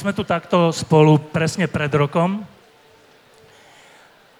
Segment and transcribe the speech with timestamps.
[0.00, 2.40] Sme tu takto spolu presne pred rokom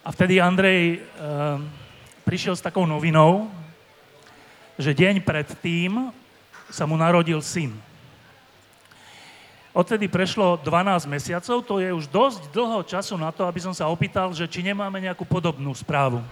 [0.00, 1.60] a vtedy Andrej uh,
[2.24, 3.52] prišiel s takou novinou,
[4.80, 6.08] že deň pred tým
[6.72, 7.76] sa mu narodil syn.
[9.76, 13.92] Odtedy prešlo 12 mesiacov, to je už dosť dlho času na to, aby som sa
[13.92, 16.24] opýtal, že či nemáme nejakú podobnú správu.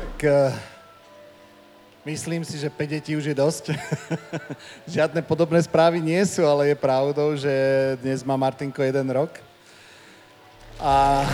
[0.00, 0.69] Tak uh,
[2.00, 3.76] Myslím si, že 5 detí už je dosť.
[4.96, 7.52] Žiadne podobné správy nie sú, ale je pravdou, že
[8.00, 9.36] dnes má Martinko jeden rok.
[10.80, 11.28] A...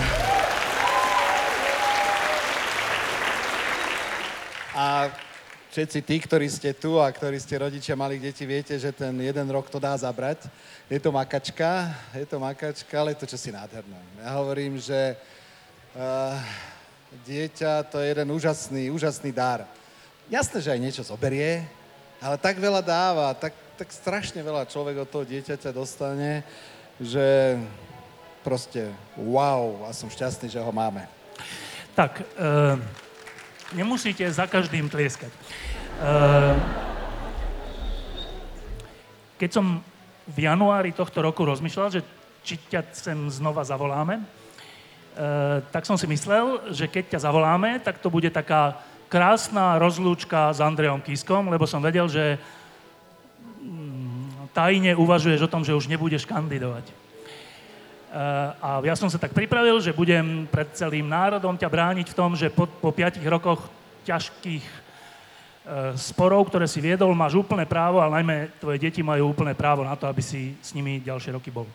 [4.75, 5.07] A
[5.71, 9.47] všetci tí, ktorí ste tu a ktorí ste rodičia malých detí, viete, že ten jeden
[9.47, 10.51] rok to dá zabrať.
[10.91, 14.03] Je to makačka, je to makačka, ale je to čosi nádherné.
[14.19, 15.15] Ja hovorím, že
[15.95, 16.35] uh,
[17.23, 19.63] dieťa to je jeden úžasný, úžasný dar.
[20.27, 21.63] Jasné, že aj niečo zoberie,
[22.19, 26.43] ale tak veľa dáva, tak, tak strašne veľa človek od toho dieťaťa dostane,
[26.99, 27.55] že
[28.43, 31.07] proste wow, a som šťastný, že ho máme.
[31.95, 32.25] Tak, e,
[33.79, 35.31] nemusíte za každým tlieskať.
[35.31, 35.39] E,
[39.39, 39.79] keď som
[40.27, 42.03] v januári tohto roku rozmýšľal, že
[42.43, 44.25] či ťa sem znova zavoláme, e,
[45.71, 50.59] tak som si myslel, že keď ťa zavoláme, tak to bude taká krásna rozlúčka s
[50.59, 52.39] Andreom Kiskom, lebo som vedel, že
[53.63, 57.07] mm, tajne uvažuješ o tom, že už nebudeš kandidovať.
[58.07, 62.17] Eh, a ja som sa tak pripravil, že budem pred celým národom ťa brániť v
[62.17, 63.69] tom, že po, po piatich rokoch
[64.09, 69.53] ťažkých eh, sporov, ktoré si viedol, máš úplné právo, ale najmä tvoje deti majú úplné
[69.53, 71.69] právo na to, aby si s nimi ďalšie roky bol.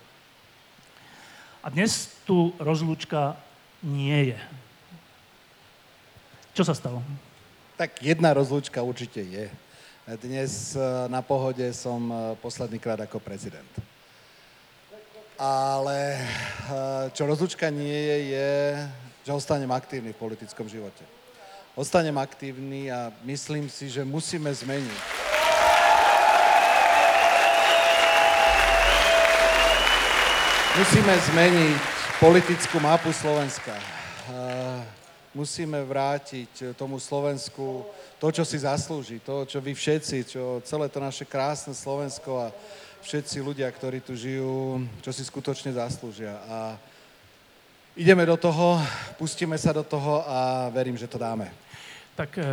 [1.62, 3.38] A dnes tu rozlúčka
[3.86, 4.40] nie je.
[6.51, 7.00] Čo sa stalo?
[7.79, 9.47] Tak jedna rozlúčka určite je.
[10.19, 13.72] Dnes eh, na pohode som eh, posledný krát ako prezident.
[15.40, 18.51] Ale eh, čo rozlúčka nie je, je,
[19.23, 21.07] že ostanem aktívny v politickom živote.
[21.72, 25.01] Ostanem aktívny a myslím si, že musíme zmeniť.
[30.75, 31.79] Musíme zmeniť
[32.19, 33.72] politickú mapu Slovenska
[35.31, 37.88] musíme vrátiť tomu Slovensku
[38.19, 42.47] to, čo si zaslúži, to, čo vy všetci, čo celé to naše krásne Slovensko a
[43.02, 46.38] všetci ľudia, ktorí tu žijú, čo si skutočne zaslúžia.
[46.46, 46.58] A
[47.96, 48.78] ideme do toho,
[49.18, 51.50] pustíme sa do toho a verím, že to dáme.
[52.14, 52.44] Tak e,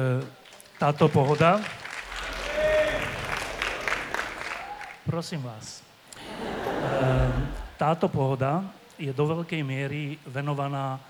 [0.78, 1.60] táto pohoda,
[5.04, 6.94] prosím vás, e,
[7.76, 8.64] táto pohoda
[8.96, 11.07] je do veľkej miery venovaná Eh,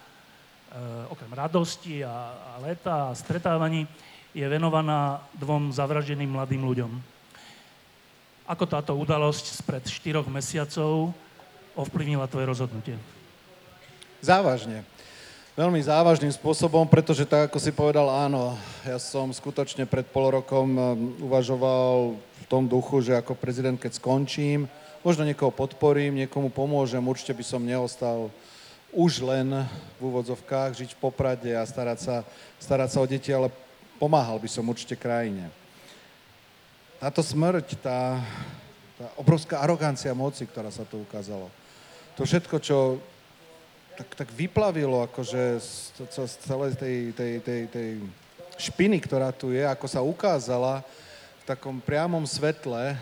[1.08, 3.88] okrem radosti a, a leta a stretávaní,
[4.36, 6.92] je venovaná dvom zavraždeným mladým ľuďom.
[8.48, 11.12] Ako táto udalosť spred 4 mesiacov
[11.76, 12.96] ovplyvnila tvoje rozhodnutie?
[14.24, 14.84] Závažne.
[15.58, 18.54] Veľmi závažným spôsobom, pretože tak, ako si povedal, áno,
[18.86, 20.82] ja som skutočne pred pol rokom eh,
[21.18, 24.70] uvažoval v tom duchu, že ako prezident, keď skončím,
[25.02, 28.30] možno niekoho podporím, niekomu pomôžem, určite by som neostal
[28.92, 32.16] už len v úvodzovkách žiť v Poprade a starať sa,
[32.56, 33.52] starať sa o deti, ale
[34.00, 35.52] pomáhal by som určite krajine.
[36.98, 38.18] Táto smrť, tá,
[38.96, 41.52] tá obrovská arogancia moci, ktorá sa tu ukázalo,
[42.18, 42.98] to všetko, čo
[43.98, 45.70] tak, tak vyplavilo akože z,
[46.06, 47.90] z celej tej, tej, tej, tej
[48.58, 50.82] špiny, ktorá tu je, ako sa ukázala
[51.42, 52.98] v takom priamom svetle,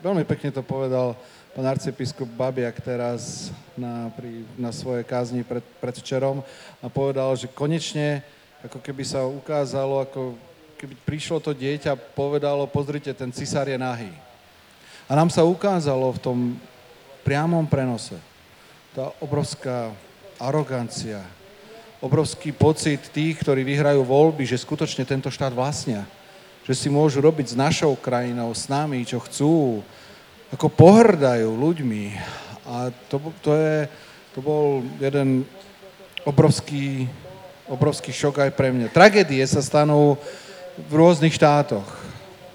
[0.00, 1.16] veľmi pekne to povedal
[1.54, 6.42] pán arcibiskup Babiak teraz na, pri, na svojej kázni pred, pred včerom
[6.82, 8.26] a povedal, že konečne
[8.66, 10.34] ako keby sa ukázalo, ako
[10.74, 14.10] keby prišlo to dieťa a povedalo, pozrite, ten cisár je nahý.
[15.06, 16.38] A nám sa ukázalo v tom
[17.22, 18.18] priamom prenose
[18.94, 19.94] tá obrovská
[20.38, 21.22] arogancia,
[22.02, 26.06] obrovský pocit tých, ktorí vyhrajú voľby, že skutočne tento štát vlastnia.
[26.64, 29.84] Že si môžu robiť s našou krajinou, s nami, čo chcú,
[30.54, 32.14] ako pohrdajú ľuďmi.
[32.70, 33.90] A to, to, je,
[34.30, 35.42] to bol jeden
[36.22, 37.10] obrovský,
[37.66, 38.94] obrovský šok aj pre mňa.
[38.94, 40.14] Tragédie sa stanú
[40.78, 41.84] v rôznych štátoch.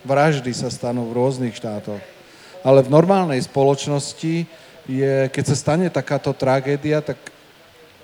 [0.08, 2.00] Vraždy sa stanú v rôznych štátoch.
[2.64, 4.48] Ale v normálnej spoločnosti
[4.88, 7.20] je, keď sa stane takáto tragédia, tak,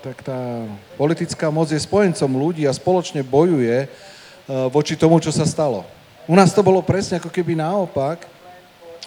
[0.04, 0.68] tak tá
[1.00, 5.88] politická moc je spojencom ľudí a spoločne bojuje uh, voči tomu, čo sa stalo.
[6.28, 8.28] U nás to bolo presne ako keby naopak,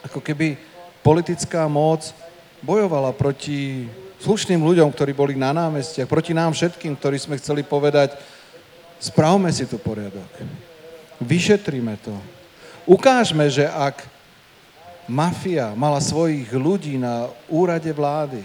[0.01, 0.68] ako keby
[1.01, 2.11] politická moc
[2.63, 3.87] bojovala proti
[4.19, 8.19] slušným ľuďom, ktorí boli na námestiach, proti nám všetkým, ktorí sme chceli povedať,
[8.99, 10.27] spravme si tu poriadok.
[11.23, 12.15] Vyšetríme to.
[12.83, 14.03] Ukážme, že ak
[15.07, 18.43] mafia mala svojich ľudí na úrade vlády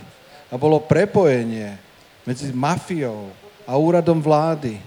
[0.48, 1.76] a bolo prepojenie
[2.24, 3.34] medzi mafiou
[3.66, 4.78] a úradom vlády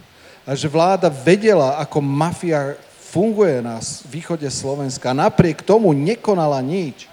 [0.48, 2.80] a že vláda vedela, ako mafia
[3.12, 7.08] funguje na východe Slovenska, napriek tomu nekonala nič,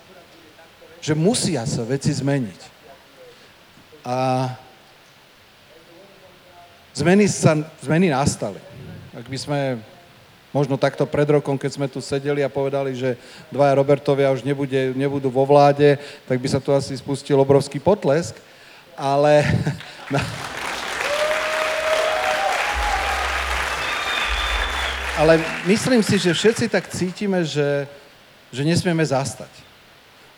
[1.05, 2.61] že musia sa veci zmeniť.
[4.09, 4.49] A
[6.97, 8.57] zmeny, sa, zmeny nastali.
[9.13, 9.77] Ak by sme
[10.49, 13.21] možno takto pred rokom, keď sme tu sedeli a povedali, že
[13.53, 18.41] dvaja Robertovia už nebude, nebudú vo vláde, tak by sa tu asi spustil obrovský potlesk,
[18.97, 19.45] ale...
[25.21, 25.37] ale
[25.69, 27.85] myslím si, že všetci tak cítime, že,
[28.49, 29.64] že nesmieme zastať.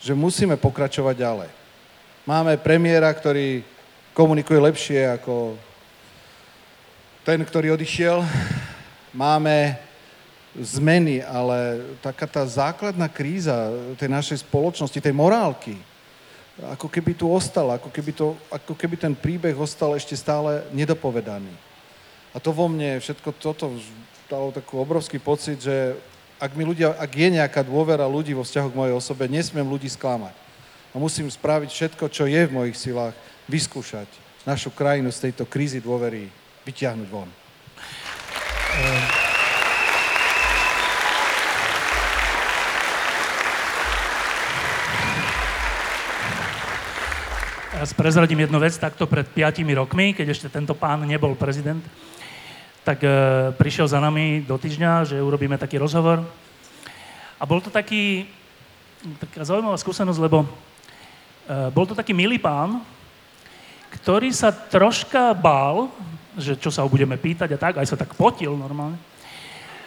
[0.06, 1.50] Že musíme pokračovať ďalej.
[2.22, 3.66] Máme premiéra, ktorý
[4.14, 5.58] komunikuje lepšie ako
[7.26, 8.22] ten, ktorý odišiel.
[9.10, 9.74] Máme
[10.54, 13.66] zmeny, ale taká tá základná kríza
[13.98, 15.74] tej našej spoločnosti, tej morálky,
[16.78, 21.50] ako keby tu ostala, ako keby, to, ako keby ten príbeh ostal ešte stále nedopovedaný.
[22.30, 23.74] A to vo mne všetko toto
[24.30, 25.98] dalo taký obrovský pocit, že
[26.36, 29.88] ak, mi ľudia, ak je nejaká dôvera ľudí vo vzťahu k mojej osobe, nesmiem ľudí
[29.88, 30.36] sklamať.
[30.92, 33.16] A musím spraviť všetko, čo je v mojich silách,
[33.48, 34.08] vyskúšať
[34.46, 36.30] našu krajinu z tejto krízy dôvery
[36.62, 37.30] vyťahnuť von.
[47.76, 51.84] Teraz prezradím jednu vec, takto pred piatimi rokmi, keď ešte tento pán nebol prezident,
[52.86, 53.10] tak e,
[53.58, 56.22] prišiel za nami do týždňa, že urobíme taký rozhovor.
[57.34, 58.30] A bol to taký,
[59.18, 60.48] taká zaujímavá skúsenosť, lebo e,
[61.74, 62.78] bol to taký milý pán,
[63.90, 65.90] ktorý sa troška bál,
[66.38, 69.02] že čo sa ho budeme pýtať a tak, aj sa tak potil normálne.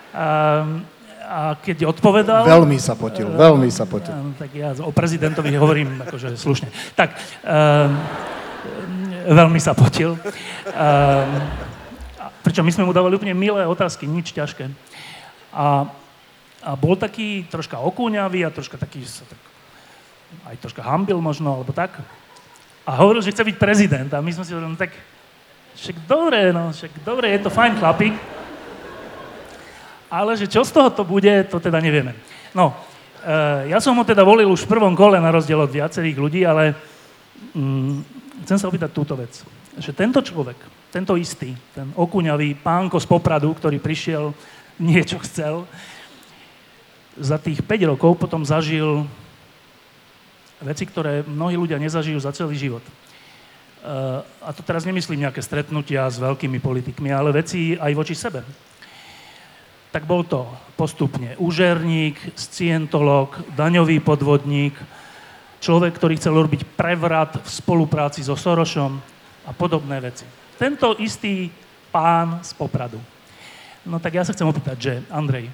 [0.09, 0.83] Um,
[1.29, 2.41] a keď odpovedal...
[2.41, 4.11] Veľmi sa potil, veľmi sa potil.
[4.11, 6.73] Uh, tak ja o prezidentovi hovorím akože slušne.
[6.97, 7.13] Tak,
[7.45, 7.85] uh,
[9.29, 10.17] veľmi sa potil.
[10.73, 11.77] Uh,
[12.45, 14.71] pričom my sme mu dávali úplne milé otázky, nič ťažké.
[15.55, 15.87] A,
[16.63, 19.41] a bol taký troška okúňavý a troška taký tak,
[20.49, 21.97] aj troška hambil možno, alebo tak.
[22.85, 24.09] A hovoril, že chce byť prezident.
[24.13, 24.93] A my sme si hovorili, no tak
[25.77, 28.15] však dobre, no, však dobre, je to fajn chlapík
[30.09, 32.17] ale že čo z toho to bude, to teda nevieme.
[32.57, 32.73] No,
[33.21, 36.41] e, ja som ho teda volil už v prvom kole na rozdiel od viacerých ľudí,
[36.43, 36.73] ale
[37.53, 37.95] mm,
[38.43, 39.31] chcem sa opýtať túto vec.
[39.77, 40.57] Že tento človek,
[40.89, 44.33] tento istý, ten okuňavý pánko z Popradu, ktorý prišiel,
[44.81, 45.69] niečo chcel,
[47.19, 49.03] za tých 5 rokov potom zažil
[50.63, 52.83] veci, ktoré mnohí ľudia nezažijú za celý život.
[53.79, 58.43] Uh, a to teraz nemyslím nejaké stretnutia s veľkými politikmi, ale veci aj voči sebe
[59.89, 60.45] tak bol to
[60.77, 64.77] postupne úžerník, scientolog, daňový podvodník,
[65.59, 69.01] človek, ktorý chcel robiť prevrat v spolupráci so Sorošom
[69.49, 70.38] a podobné veci.
[70.59, 71.47] Tento istý
[71.89, 72.99] pán z Popradu.
[73.87, 75.47] No tak ja sa chcem opýtať, že Andrej,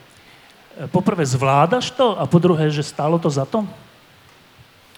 [0.89, 3.62] poprvé zvládaš to a po druhé, že stálo to za to?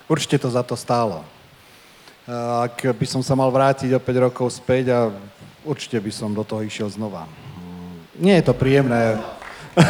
[0.08, 1.28] Určite to za to stálo.
[2.64, 5.12] Ak by som sa mal vrátiť o 5 rokov späť a
[5.68, 7.28] určite by som do toho išiel znova
[8.20, 9.18] nie je to príjemné.
[9.78, 9.84] uh,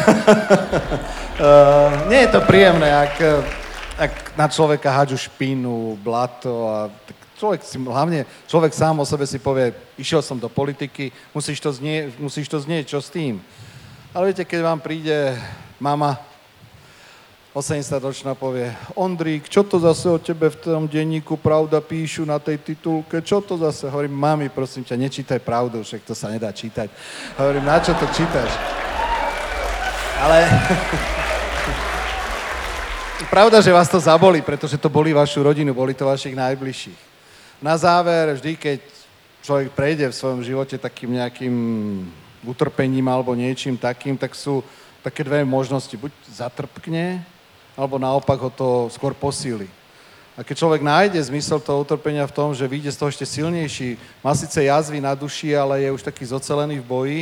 [2.12, 3.14] nie je to príjemné, ak,
[3.96, 9.24] ak na človeka hádžu špínu, blato a tak človek si, hlavne človek sám o sebe
[9.24, 13.42] si povie, išiel som do politiky, musíš to, znie, musíš to znieť, čo s tým?
[14.14, 15.36] Ale viete, keď vám príde
[15.82, 16.16] mama
[17.52, 22.62] 80-ročná povie, Ondrík, čo to zase o tebe v tom denníku Pravda píšu na tej
[22.62, 23.90] titulke, čo to zase?
[23.90, 26.86] Hovorím, mami, prosím ťa, nečítaj pravdu, však to sa nedá čítať.
[27.34, 28.50] Hovorím, na čo to čítaš?
[30.22, 30.38] Ale...
[33.34, 37.00] Pravda, že vás to zaboli, pretože to boli vašu rodinu, boli to vašich najbližších.
[37.58, 38.78] Na záver, vždy, keď
[39.48, 41.56] človek prejde v svojom živote takým nejakým
[42.44, 44.60] utrpením alebo niečím takým, tak sú
[45.00, 45.96] také dve možnosti.
[45.96, 47.24] Buď zatrpkne,
[47.72, 49.64] alebo naopak ho to skôr posíli.
[50.36, 53.96] A keď človek nájde zmysel toho utrpenia v tom, že vyjde z toho ešte silnejší,
[54.20, 57.20] má síce jazvy na duši, ale je už taký zocelený v boji,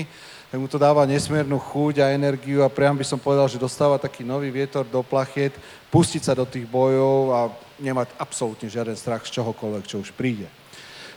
[0.51, 4.03] tak mu to dáva nesmiernu chuť a energiu a priam by som povedal, že dostáva
[4.03, 5.55] taký nový vietor do plachiet,
[5.95, 7.41] pustiť sa do tých bojov a
[7.79, 10.51] nemať absolútne žiaden strach z čohokoľvek, čo už príde.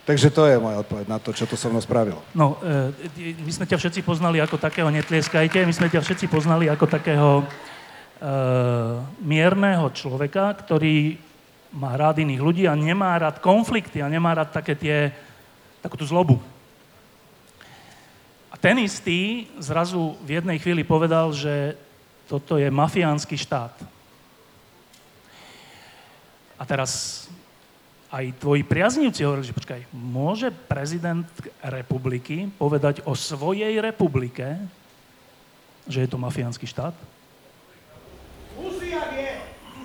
[0.09, 2.17] Takže to je moja odpoveď na to, čo to so mnou spravilo.
[2.33, 6.65] No, e, my sme ťa všetci poznali ako takého, netlieskajte, my sme ťa všetci poznali
[6.65, 7.43] ako takého e,
[9.21, 11.13] mierného človeka, ktorý
[11.77, 15.13] má rád iných ľudí a nemá rád konflikty a nemá rád také tie,
[15.85, 16.41] takú tú zlobu
[18.59, 21.79] ten istý zrazu v jednej chvíli povedal, že
[22.27, 23.71] toto je mafiánsky štát.
[26.59, 27.23] A teraz
[28.09, 31.29] aj tvoji priaznivci hovorili, že počkaj, môže prezident
[31.61, 34.57] republiky povedať o svojej republike,
[35.85, 36.93] že je to mafiánsky štát?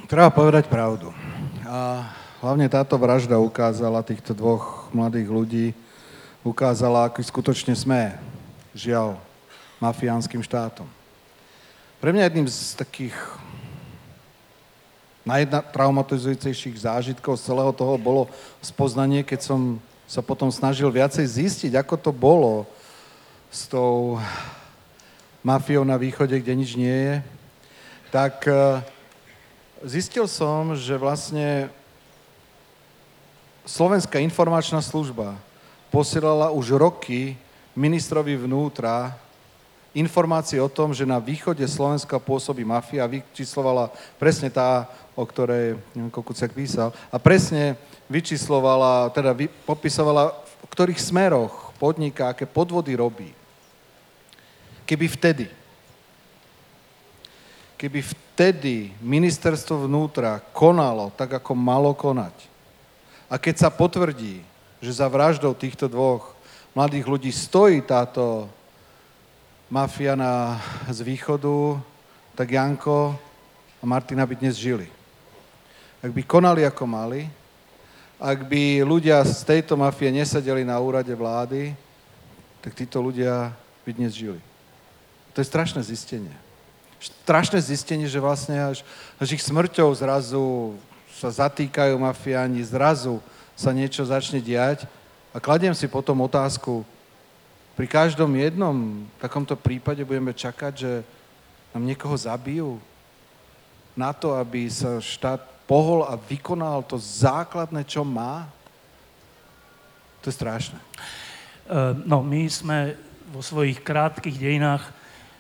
[0.09, 1.13] Treba povedať pravdu.
[1.65, 2.09] A
[2.41, 5.67] hlavne táto vražda ukázala týchto dvoch mladých ľudí,
[6.45, 8.17] ukázala, aký skutočne sme
[8.77, 9.17] žiaľ,
[9.81, 10.89] mafiánskym štátom.
[12.01, 13.17] Pre mňa jedným z takých
[15.25, 18.29] najtraumatizujúcejších zážitkov z celého toho bolo
[18.61, 19.61] spoznanie, keď som
[20.05, 22.69] sa potom snažil viacej zistiť, ako to bolo
[23.49, 24.21] s tou
[25.41, 27.15] mafiou na východe, kde nič nie je,
[28.13, 28.81] tak e,
[29.85, 31.73] zistil som, že vlastne
[33.65, 35.41] Slovenská informačná služba
[35.89, 37.33] posielala už roky
[37.73, 39.17] ministrovi vnútra
[39.95, 46.11] informácie o tom, že na východe Slovenska pôsobí mafia, vyčíslovala presne tá, o ktorej neviem,
[46.53, 47.79] písal, a presne
[48.11, 53.31] vyčíslovala, teda vy, popisovala, v ktorých smeroch podniká, aké podvody robí.
[54.85, 55.47] Keby vtedy,
[57.79, 62.35] keby vtedy ministerstvo vnútra konalo tak, ako malo konať,
[63.31, 64.45] a keď sa potvrdí,
[64.85, 66.37] že za vraždou týchto dvoch
[66.77, 68.47] mladých ľudí stojí táto
[69.73, 70.61] mafia na,
[70.93, 71.81] z východu,
[72.37, 73.17] tak Janko
[73.81, 74.87] a Martina by dnes žili.
[76.05, 77.25] Ak by konali ako mali,
[78.21, 81.73] ak by ľudia z tejto mafie nesedeli na úrade vlády,
[82.61, 83.57] tak títo ľudia
[83.89, 84.37] by dnes žili.
[85.33, 86.37] To je strašné zistenie.
[87.01, 88.85] Strašné zistenie, že vlastne až,
[89.17, 90.77] až ich smrťou zrazu
[91.17, 93.25] sa zatýkajú mafiáni, zrazu
[93.57, 94.85] sa niečo začne diať
[95.33, 96.85] a kladiem si potom otázku,
[97.81, 100.93] pri každom jednom takomto prípade budeme čakať, že
[101.73, 102.77] nám niekoho zabijú
[103.97, 108.49] na to, aby sa štát pohol a vykonal to základné, čo má?
[110.23, 110.79] To je strašné.
[111.65, 112.97] Uh, no, my sme
[113.33, 114.85] vo svojich krátkých dejinách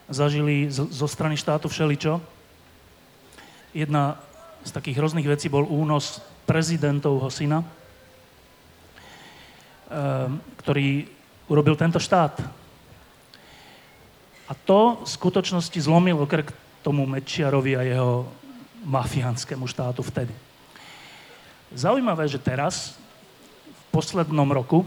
[0.08, 2.20] zažili zo strany štátu všeličo.
[3.72, 4.20] Jedna
[4.64, 7.64] z takých hrozných vecí bol únos prezidentovho syna,
[9.94, 11.06] Ehm, ktorý
[11.46, 12.40] urobil tento štát.
[14.48, 16.50] A to v skutočnosti zlomilo krk
[16.82, 18.26] tomu Mečiarovi a jeho
[18.84, 20.32] mafiánskému štátu vtedy.
[21.74, 22.94] Zaujímavé, že teraz,
[23.66, 24.86] v poslednom roku,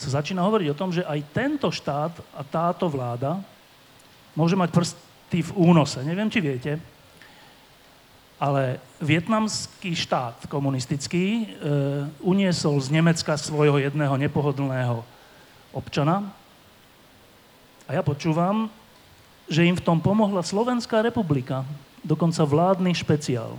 [0.00, 3.38] sa začína hovoriť o tom, že aj tento štát a táto vláda
[4.34, 6.02] môže mať prsty v únose.
[6.02, 6.82] Neviem, či viete,
[8.42, 11.44] ale vietnamský štát komunistický e,
[12.26, 15.06] uniesol z Nemecka svojho jedného nepohodlného
[15.70, 16.34] občana
[17.86, 18.66] a ja počúvam,
[19.46, 21.60] že im v tom pomohla Slovenská republika,
[22.02, 23.54] dokonca vládny špeciál.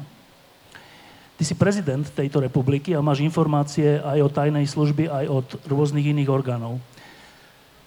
[1.39, 6.13] Ty si prezident tejto republiky a máš informácie aj od tajnej služby, aj od rôznych
[6.13, 6.77] iných orgánov.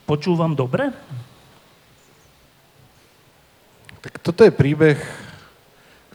[0.08, 0.90] Počúvam dobre?
[4.02, 4.98] Tak toto je príbeh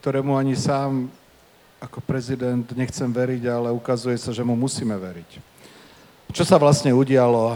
[0.01, 1.13] ktorému ani sám
[1.77, 5.37] ako prezident nechcem veriť, ale ukazuje sa, že mu musíme veriť.
[6.33, 7.53] Čo sa vlastne udialo?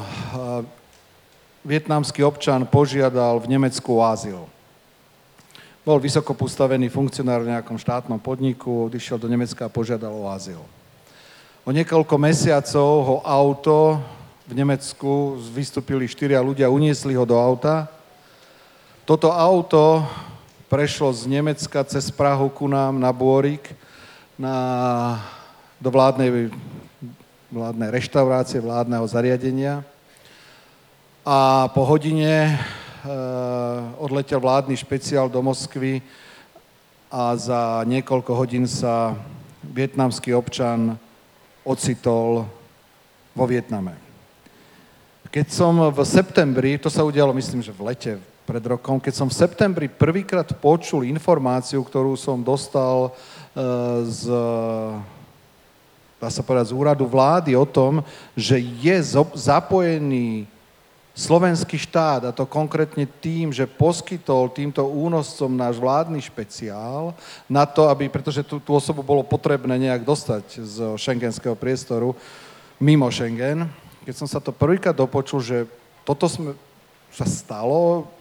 [1.66, 4.46] Vietnamský občan požiadal v Nemecku o azyl.
[5.86, 10.66] Bol vysoko postavený funkcionár v nejakom štátnom podniku, odišiel do Nemecka a požiadal o azyl.
[11.62, 14.02] O niekoľko mesiacov ho auto
[14.50, 17.86] v Nemecku vystúpili štyria ľudia, uniesli ho do auta.
[19.06, 20.02] Toto auto
[20.74, 23.70] prešlo z Nemecka cez Prahu ku nám na Bôrik,
[24.42, 25.22] na,
[25.78, 26.50] do vládnej,
[27.54, 29.86] vládnej reštaurácie, vládneho zariadenia.
[31.22, 32.58] A po hodine
[33.98, 36.02] odletel vládny špeciál do Moskvy
[37.12, 39.14] a za niekoľko hodín sa
[39.62, 40.98] vietnamský občan
[41.66, 42.50] ocitol
[43.36, 43.98] vo Vietname.
[45.30, 48.14] Keď som v septembri, to sa udialo myslím, že v lete
[48.46, 53.12] pred rokom, keď som v septembri prvýkrát počul informáciu, ktorú som dostal e,
[54.06, 54.30] z,
[56.22, 58.06] dá sa povedať, z úradu vlády o tom,
[58.38, 58.96] že je
[59.34, 60.46] zapojený
[61.16, 67.16] slovenský štát, a to konkrétne tým, že poskytol týmto únoscom náš vládny špeciál
[67.48, 72.12] na to, aby, pretože tú, tú osobu bolo potrebné nejak dostať z šengenského priestoru
[72.84, 73.72] mimo Schengen,
[74.04, 75.64] keď som sa to prvýkrát dopočul, že
[76.04, 76.52] toto sme,
[77.10, 78.12] sa stalo,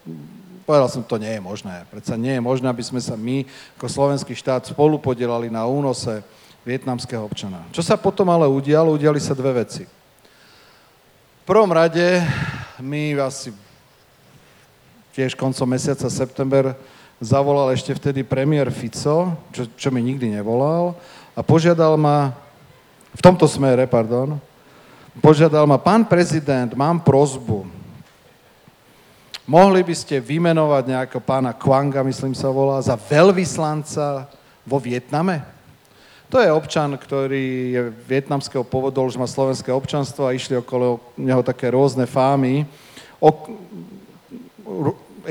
[0.63, 1.85] povedal som, to nie je možné.
[1.91, 3.43] Predsa nie je možné, aby sme sa my,
[3.77, 6.23] ako slovenský štát, spolu podielali na únose
[6.65, 7.61] vietnamského občana.
[7.75, 8.95] Čo sa potom ale udialo?
[8.95, 9.85] Udiali sa dve veci.
[11.45, 12.25] Prvom rade
[12.81, 13.53] mi asi
[15.13, 16.73] tiež koncom mesiaca september
[17.21, 20.97] zavolal ešte vtedy premiér Fico, čo, čo mi nikdy nevolal,
[21.37, 22.33] a požiadal ma,
[23.13, 24.41] v tomto smere, pardon,
[25.21, 27.69] požiadal ma, pán prezident, mám prozbu.
[29.45, 34.33] Mohli by ste vymenovať nejakého pána Kwanga, myslím sa volá, za veľvyslanca
[34.65, 35.54] vo Vietname?
[36.35, 41.47] To je občan, ktorý je vietnamského pôvodu, už má slovenské občanstvo a išli okolo neho
[41.47, 42.67] také rôzne fámy
[43.23, 43.55] ok-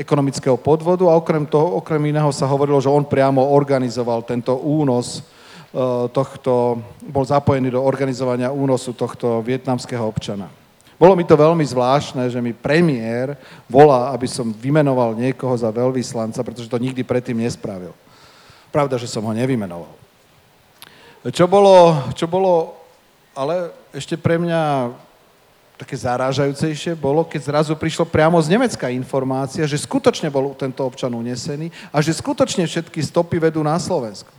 [0.00, 5.20] ekonomického podvodu a okrem toho, okrem iného sa hovorilo, že on priamo organizoval tento únos
[5.74, 10.46] Eh, tohto, bol zapojený do organizovania únosu tohto vietnamského občana.
[10.94, 13.34] Bolo mi to veľmi zvláštne, že mi premiér
[13.66, 17.90] volá, aby som vymenoval niekoho za veľvyslanca, pretože to nikdy predtým nespravil.
[18.70, 20.03] Pravda, že som ho nevymenoval.
[21.24, 22.76] Čo bolo, čo bolo
[23.32, 24.92] ale ešte pre mňa
[25.74, 31.10] také zarážajúcejšie bolo, keď zrazu prišlo priamo z Nemecka informácia, že skutočne bol tento občan
[31.10, 34.30] unesený a že skutočne všetky stopy vedú na Slovensko.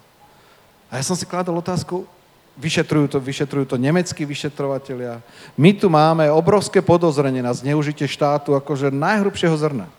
[0.87, 2.07] A ja som si kladol otázku,
[2.55, 5.19] vyšetrujú to, vyšetrujú to nemeckí vyšetrovatelia.
[5.59, 9.91] My tu máme obrovské podozrenie na zneužitie štátu akože najhrubšieho zrna.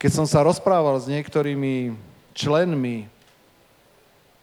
[0.00, 1.92] Keď som sa rozprával s niektorými
[2.32, 3.17] členmi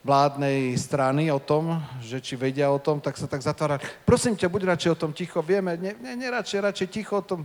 [0.05, 3.81] vládnej strany o tom, že či vedia o tom, tak sa tak zatvárali.
[4.05, 7.25] Prosím ťa, buď radšej o tom ticho, vieme, ne, ne, ne radšej, radšej ticho o
[7.25, 7.41] tom.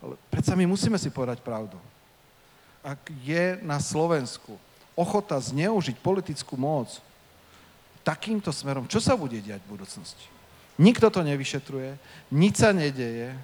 [0.00, 1.76] Ale predsa my musíme si povedať pravdu.
[2.80, 4.56] Ak je na Slovensku
[4.96, 6.88] ochota zneužiť politickú moc
[8.00, 10.24] takýmto smerom, čo sa bude diať v budúcnosti?
[10.80, 12.00] Nikto to nevyšetruje,
[12.32, 13.36] nič sa nedeje.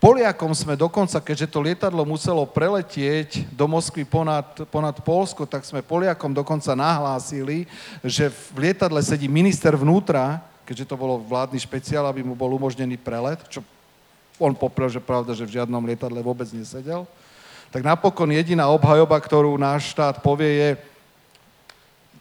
[0.00, 5.84] Poliakom sme dokonca, keďže to lietadlo muselo preletieť do Moskvy ponad, ponad Polsko, tak sme
[5.84, 7.68] Poliakom dokonca nahlásili,
[8.00, 12.96] že v lietadle sedí minister vnútra, keďže to bolo vládny špeciál, aby mu bol umožnený
[12.96, 13.60] prelet, čo
[14.40, 17.04] on poprel, že pravda, že v žiadnom lietadle vôbec nesedel.
[17.68, 20.70] Tak napokon jediná obhajoba, ktorú náš štát povie, je,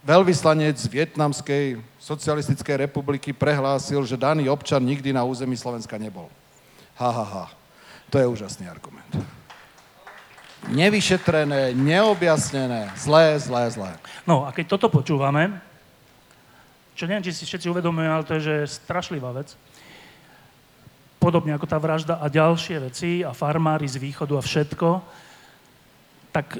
[0.03, 6.27] veľvyslanec Vietnamskej socialistickej republiky prehlásil, že daný občan nikdy na území Slovenska nebol.
[6.99, 7.58] Ha, ha, ha.
[8.09, 9.13] To je úžasný argument.
[10.69, 13.91] Nevyšetrené, neobjasnené, zlé, zlé, zlé.
[14.27, 15.55] No a keď toto počúvame,
[16.99, 19.55] čo neviem, či si všetci uvedomujú, ale to je, že je strašlivá vec,
[21.19, 24.89] podobne ako tá vražda a ďalšie veci a farmári z východu a všetko,
[26.35, 26.59] tak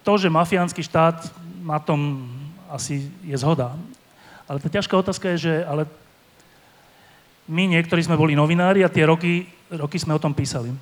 [0.00, 1.28] to, že mafiánsky štát
[1.60, 2.24] na tom
[2.72, 3.76] asi je zhoda.
[4.46, 5.90] Ale tá ťažká otázka je, že ale
[7.46, 10.74] my niektorí sme boli novinári a tie roky, roky sme o tom písali.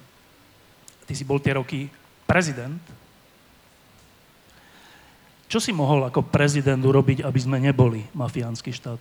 [1.05, 1.93] Ty si bol tie roky
[2.25, 2.81] prezident.
[5.45, 8.99] Čo si mohol ako prezident urobiť, aby sme neboli mafiánsky štát?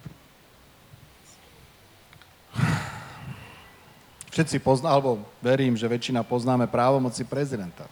[4.33, 7.85] Všetci pozná, alebo verím, že väčšina poznáme právomoci prezidenta.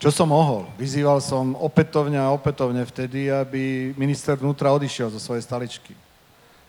[0.00, 0.64] Čo som mohol?
[0.80, 5.92] Vyzýval som opätovne a opätovne vtedy, aby minister vnútra odišiel zo svojej staličky.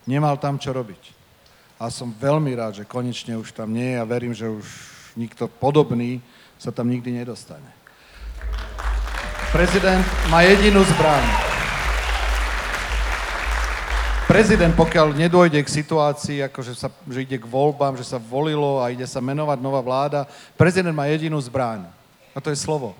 [0.03, 1.20] Nemal tam čo robiť.
[1.81, 4.65] A som veľmi rád, že konečne už tam nie je a verím, že už
[5.17, 6.21] nikto podobný
[6.61, 7.65] sa tam nikdy nedostane.
[9.49, 11.25] Prezident má jedinú zbraň.
[14.29, 18.77] Prezident, pokiaľ nedôjde k situácii, ako že, sa, že ide k voľbám, že sa volilo
[18.77, 21.89] a ide sa menovať nová vláda, prezident má jedinú zbraň.
[22.31, 22.93] A to je slovo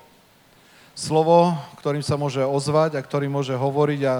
[1.02, 4.16] slovo, ktorým sa môže ozvať a ktorým môže hovoriť a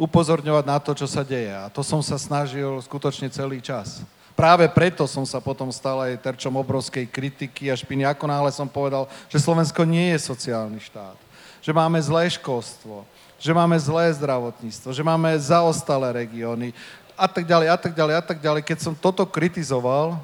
[0.00, 1.52] upozorňovať na to, čo sa deje.
[1.52, 4.00] A to som sa snažil skutočne celý čas.
[4.32, 8.64] Práve preto som sa potom stal aj terčom obrovskej kritiky a špiny, ako náhle som
[8.64, 11.28] povedal, že Slovensko nie je sociálny štát.
[11.60, 13.04] že máme zlé školstvo,
[13.36, 16.72] že máme zlé zdravotníctvo, že máme zaostalé regióny
[17.12, 18.62] a tak ďalej, a tak ďalej, a tak ďalej.
[18.64, 20.16] Keď som toto kritizoval,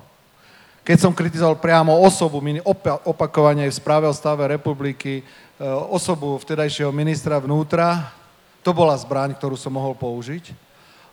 [0.81, 2.41] keď som kritizoval priamo osobu,
[3.05, 5.23] opakovane v správe o stave republiky, e,
[5.93, 8.09] osobu vtedajšieho ministra vnútra,
[8.67, 10.51] to bola zbraň, ktorú som mohol použiť.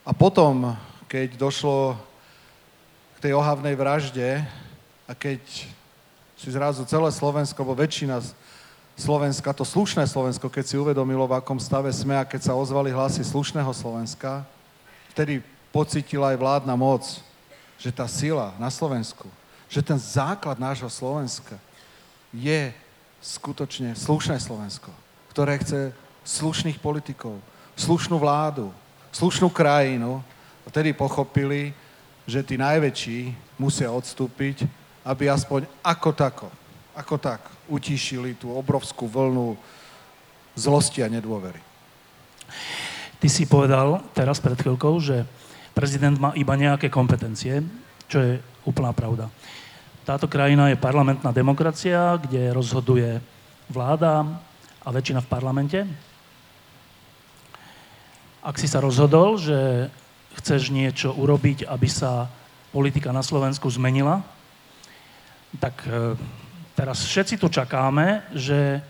[0.01, 0.73] A potom,
[1.05, 1.93] keď došlo
[3.21, 4.41] k tej ohavnej vražde
[5.05, 5.37] a keď
[6.33, 8.25] si zrazu celé Slovensko, alebo väčšina
[8.97, 12.89] Slovenska, to slušné Slovensko, keď si uvedomilo, v akom stave sme a keď sa ozvali
[12.89, 14.41] hlasy slušného Slovenska,
[15.13, 17.05] vtedy pocitila aj vládna moc,
[17.77, 19.29] že tá sila na Slovensku,
[19.69, 21.61] že ten základ nášho Slovenska
[22.33, 22.73] je
[23.21, 24.89] skutočne slušné Slovensko,
[25.29, 27.39] ktoré chce slušných politikov,
[27.75, 28.71] slušnú vládu,
[29.11, 30.23] slušnú krajinu.
[30.67, 31.75] Vtedy pochopili,
[32.23, 34.63] že tí najväčší musia odstúpiť
[35.03, 36.47] aby aspoň ako tako,
[36.95, 39.59] ako tak utíšili tú obrovskú vlnu
[40.55, 41.59] zlosti a nedôvery.
[43.19, 45.23] Ty si povedal teraz pred chvíľkou, že
[45.75, 47.63] prezident má iba nejaké kompetencie,
[48.07, 48.33] čo je
[48.67, 49.31] úplná pravda.
[50.03, 53.23] Táto krajina je parlamentná demokracia, kde rozhoduje
[53.71, 54.27] vláda
[54.83, 55.79] a väčšina v parlamente.
[58.43, 59.87] Ak si sa rozhodol, že
[60.35, 62.27] chceš niečo urobiť, aby sa
[62.75, 64.19] politika na Slovensku zmenila,
[65.63, 66.19] tak e,
[66.75, 68.83] teraz všetci tu čakáme, že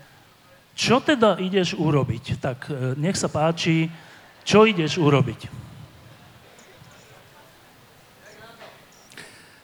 [0.74, 2.24] čo teda ideš urobiť?
[2.42, 3.86] Tak e, nech sa páči,
[4.42, 5.46] čo ideš urobiť?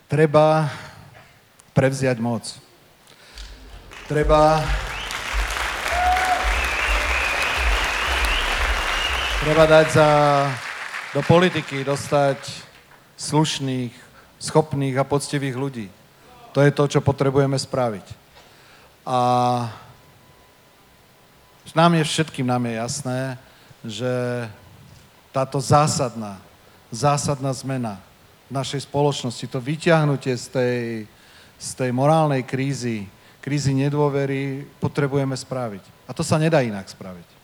[0.06, 0.70] Treba
[1.74, 2.46] prevziať moc.
[4.06, 4.62] Treba...
[9.40, 10.08] Treba dať za,
[11.16, 12.36] do politiky dostať
[13.16, 13.88] slušných,
[14.36, 15.88] schopných a poctivých ľudí.
[16.52, 18.04] To je to, čo potrebujeme spraviť.
[19.08, 19.18] A
[21.72, 23.20] nám je všetkým nám je jasné,
[23.80, 24.12] že
[25.32, 26.36] táto zásadná,
[26.92, 27.96] zásadná zmena
[28.52, 30.78] v našej spoločnosti, to vyťahnutie z tej,
[31.56, 33.08] z tej morálnej krízy,
[33.40, 35.80] krízy nedôvery, potrebujeme spraviť.
[36.04, 37.39] A to sa nedá inak spraviť.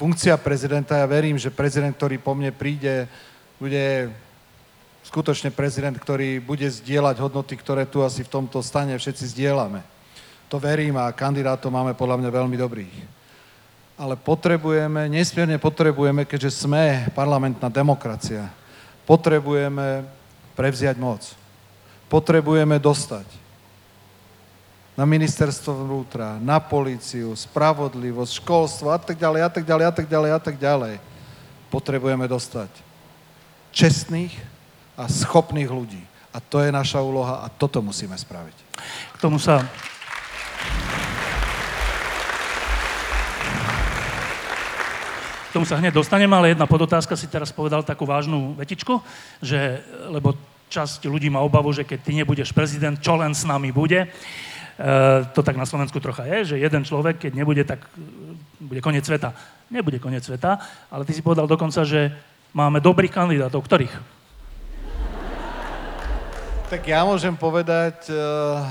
[0.00, 3.04] Funkcia prezidenta, ja verím, že prezident, ktorý po mne príde,
[3.60, 4.08] bude
[5.04, 9.84] skutočne prezident, ktorý bude zdieľať hodnoty, ktoré tu asi v tomto stane všetci zdieľame.
[10.48, 12.96] To verím a kandidátov máme podľa mňa veľmi dobrých.
[14.00, 18.48] Ale potrebujeme, nesmierne potrebujeme, keďže sme parlamentná demokracia,
[19.04, 20.08] potrebujeme
[20.56, 21.20] prevziať moc.
[22.08, 23.39] Potrebujeme dostať
[25.00, 30.06] na ministerstvo vnútra, na políciu, spravodlivosť, školstvo a tak ďalej, a tak ďalej, a tak
[30.12, 30.94] ďalej, a tak ďalej.
[31.72, 32.68] Potrebujeme dostať
[33.72, 34.36] čestných,
[35.00, 36.04] a schopných ľudí.
[36.30, 38.56] A to je naša úloha a toto musíme spraviť.
[39.16, 39.64] K tomu sa...
[45.50, 49.02] K tomu sa hneď dostaneme, ale jedna podotázka si teraz povedal takú vážnu vetičku,
[49.42, 50.38] že, lebo
[50.70, 54.06] časť ľudí má obavu, že keď ty nebudeš prezident, čo len s nami bude.
[54.80, 58.00] E, to tak na Slovensku trocha je, že jeden človek, keď nebude, tak e,
[58.64, 59.36] bude koniec sveta.
[59.68, 60.56] Nebude koniec sveta,
[60.88, 62.08] ale ty si povedal dokonca, že
[62.56, 63.60] máme dobrých kandidátov.
[63.60, 63.92] Ktorých?
[66.72, 68.62] Tak ja môžem povedať uh,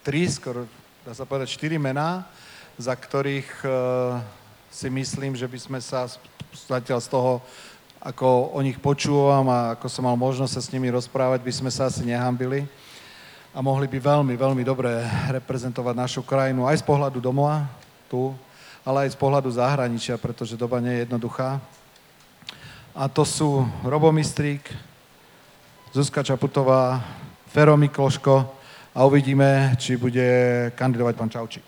[0.00, 0.64] tri, skoro
[1.04, 2.24] dá sa povedať štyri mená,
[2.80, 4.18] za ktorých uh,
[4.72, 6.08] si myslím, že by sme sa
[6.48, 7.44] zatiaľ z toho,
[8.00, 11.70] ako o nich počúvam a ako som mal možnosť sa s nimi rozprávať, by sme
[11.70, 12.64] sa asi nehambili
[13.54, 15.00] a mohli by veľmi, veľmi dobre
[15.32, 17.64] reprezentovať našu krajinu aj z pohľadu domova,
[18.08, 18.36] tu,
[18.84, 21.60] ale aj z pohľadu zahraničia, pretože doba nie je jednoduchá.
[22.92, 24.68] A to sú Robo Mistrík,
[25.92, 27.00] Zuzka Čaputová,
[27.48, 28.44] Fero Mikloško
[28.92, 30.28] a uvidíme, či bude
[30.76, 31.64] kandidovať pán Čaučík.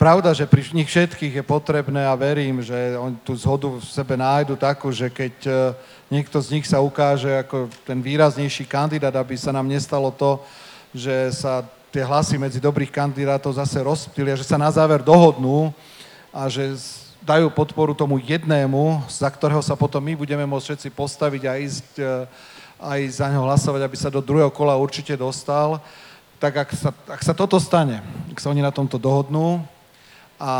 [0.00, 4.16] Pravda, že pri nich všetkých je potrebné a verím, že oni tú zhodu v sebe
[4.16, 5.52] nájdu takú, že keď e,
[6.08, 10.40] niekto z nich sa ukáže ako ten výraznejší kandidát, aby sa nám nestalo to,
[10.90, 15.74] že sa tie hlasy medzi dobrých kandidátov zase rozptýlia, že sa na záver dohodnú
[16.30, 16.78] a že
[17.20, 21.88] dajú podporu tomu jednému, za ktorého sa potom my budeme môcť všetci postaviť a ísť
[21.98, 22.04] e,
[22.80, 25.82] aj za neho hlasovať, aby sa do druhého kola určite dostal.
[26.40, 28.00] Tak ak sa, ak sa toto stane,
[28.32, 29.60] ak sa oni na tomto dohodnú
[30.40, 30.52] a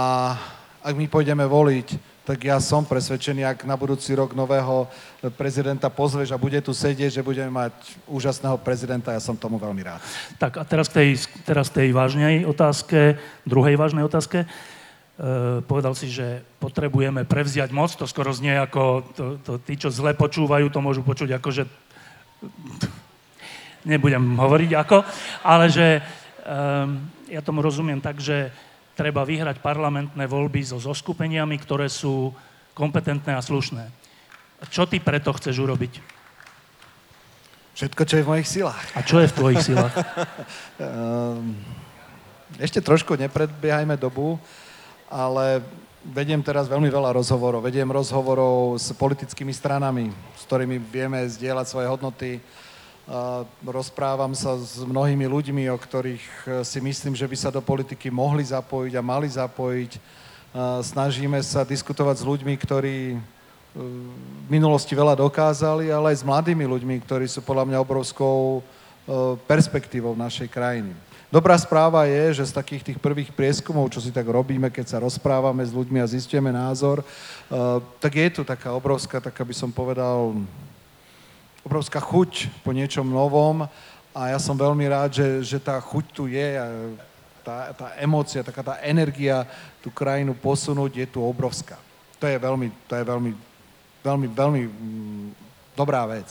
[0.84, 1.96] ak my pôjdeme voliť,
[2.30, 4.86] tak ja som presvedčený, ak na budúci rok nového
[5.34, 7.74] prezidenta pozveš a bude tu sedieť, že budeme mať
[8.06, 9.98] úžasného prezidenta, ja som tomu veľmi rád.
[10.38, 11.08] Tak a teraz k tej,
[11.42, 14.46] teraz tej vážnej otázke, druhej vážnej otázke.
[14.46, 14.48] E,
[15.66, 20.14] povedal si, že potrebujeme prevziať moc, to skoro znie ako, to, to, tí, čo zle
[20.14, 21.66] počúvajú, to môžu počuť ako, že
[23.90, 25.02] nebudem hovoriť ako,
[25.42, 25.98] ale že
[26.46, 28.54] um, ja tomu rozumiem tak, že
[28.94, 32.34] treba vyhrať parlamentné voľby so zoskupeniami, ktoré sú
[32.74, 33.88] kompetentné a slušné.
[34.68, 36.20] Čo ty preto chceš urobiť?
[37.74, 38.84] Všetko, čo je v mojich silách.
[38.92, 39.94] A čo je v tvojich silách?
[40.80, 41.60] Ehm,
[42.56, 44.40] ešte trošku nepredbiehajme dobu,
[45.12, 45.60] ale
[46.00, 47.60] vediem teraz veľmi veľa rozhovorov.
[47.60, 52.40] Vediem rozhovorov s politickými stranami, s ktorými vieme zdieľať svoje hodnoty,
[53.64, 58.06] rozprávam sa s mnohými ľuďmi, o ktorých e, si myslím, že by sa do politiky
[58.06, 59.92] mohli zapojiť a mali zapojiť.
[60.82, 63.18] Snažíme sa diskutovať s ľuďmi, ktorí e,
[64.46, 68.60] v minulosti veľa dokázali, ale aj s mladými ľuďmi, ktorí sú podľa mňa obrovskou e,
[69.46, 70.94] perspektívou našej krajiny.
[71.30, 74.98] Dobrá správa je, že z takých tých prvých prieskumov, čo si tak robíme, keď sa
[74.98, 77.06] rozprávame s ľuďmi a zistíme názor,
[78.02, 80.34] tak je tu taká obrovská, tak by som povedal,
[81.64, 83.68] obrovská chuť po niečom novom
[84.10, 86.56] a ja som veľmi rád, že, že tá chuť tu je,
[87.44, 89.46] tá, tá emócia, taká tá energia
[89.84, 91.78] tú krajinu posunúť je tu obrovská.
[92.20, 93.32] To je veľmi, to je veľmi,
[94.04, 95.28] veľmi, veľmi mm,
[95.76, 96.28] dobrá vec.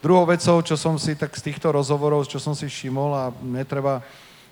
[0.00, 4.00] Druhou vecou, čo som si tak z týchto rozhovorov, čo som si všimol a netreba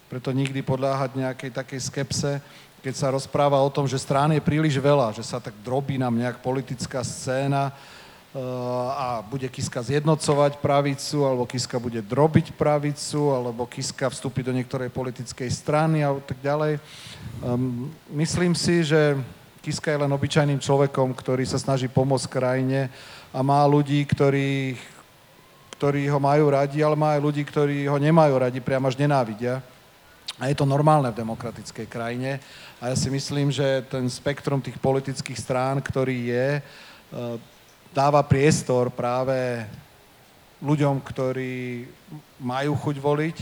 [0.09, 2.33] preto nikdy podľáhať nejakej takej skepse,
[2.81, 6.17] keď sa rozpráva o tom, že strán je príliš veľa, že sa tak drobí nám
[6.17, 7.75] nejak politická scéna,
[8.99, 14.93] a bude Kiska zjednocovať pravicu, alebo Kiska bude drobiť pravicu, alebo Kiska vstúpi do niektorej
[14.93, 16.77] politickej strany a tak ďalej.
[17.41, 19.17] Um, myslím si, že
[19.65, 22.93] Kiska je len obyčajným človekom, ktorý sa snaží pomôcť krajine
[23.33, 24.77] a má ľudí, ktorí,
[25.81, 29.65] ktorí ho majú radi, ale má aj ľudí, ktorí ho nemajú radi, priam až nenávidia.
[30.39, 32.39] A je to normálne v demokratickej krajine.
[32.79, 36.49] A ja si myslím, že ten spektrum tých politických strán, ktorý je,
[37.95, 39.67] dáva priestor práve
[40.63, 41.87] ľuďom, ktorí
[42.39, 43.37] majú chuť voliť,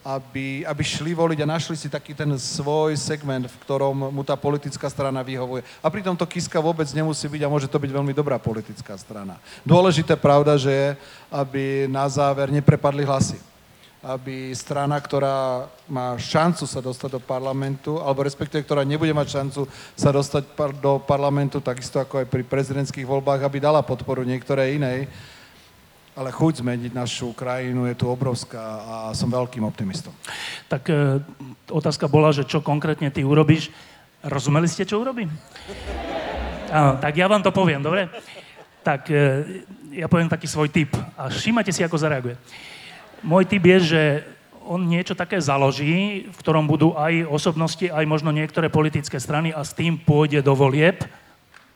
[0.00, 4.32] aby, aby šli voliť a našli si taký ten svoj segment, v ktorom mu tá
[4.32, 5.60] politická strana vyhovuje.
[5.84, 9.36] A pritom to Kiska vôbec nemusí byť a môže to byť veľmi dobrá politická strana.
[9.60, 10.88] Dôležité pravda, že je,
[11.28, 13.49] aby na záver neprepadli hlasy
[14.00, 19.68] aby strana, ktorá má šancu sa dostať do parlamentu, alebo respektíve, ktorá nebude mať šancu
[19.92, 25.04] sa dostať do parlamentu, takisto ako aj pri prezidentských voľbách, aby dala podporu niektorej inej.
[26.16, 30.12] Ale chuť zmeniť našu krajinu je tu obrovská a som veľkým optimistom.
[30.66, 31.22] Tak e,
[31.70, 33.70] otázka bola, že čo konkrétne ty urobíš.
[34.24, 35.30] Rozumeli ste, čo urobím?
[36.72, 38.10] Áno, tak ja vám to poviem, dobre?
[38.82, 39.16] Tak e,
[39.92, 42.36] ja poviem taký svoj tip a všímate si, ako zareaguje.
[43.20, 44.02] Môj typ je, že
[44.64, 49.60] on niečo také založí, v ktorom budú aj osobnosti, aj možno niektoré politické strany a
[49.60, 51.04] s tým pôjde do volieb.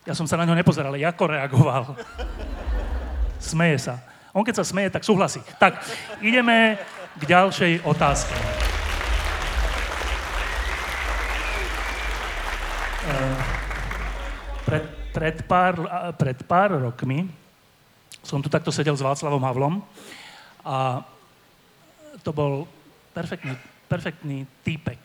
[0.08, 1.84] Ja som sa na ňo nepozeral, ale ako reagoval.
[3.40, 4.00] Smeje sa.
[4.34, 5.38] On keď sa smeje, tak súhlasí.
[5.62, 5.78] Tak,
[6.18, 6.74] ideme
[7.14, 8.34] k ďalšej otázke.
[13.04, 13.36] Eh,
[14.64, 15.74] pred, pred, pár,
[16.16, 17.28] pred pár rokmi
[18.24, 19.74] som tu takto sedel s Václavom Havlom
[20.64, 21.04] a
[22.22, 22.68] to bol
[23.16, 23.56] perfektný,
[23.88, 25.00] perfektný týpek.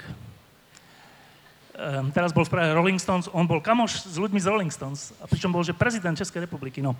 [1.80, 5.16] Um, teraz bol v Prahe Rolling Stones, on bol kamoš s ľuďmi z Rolling Stones,
[5.24, 6.92] a pričom bol, že prezident Českej republiky, no.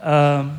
[0.00, 0.56] Um,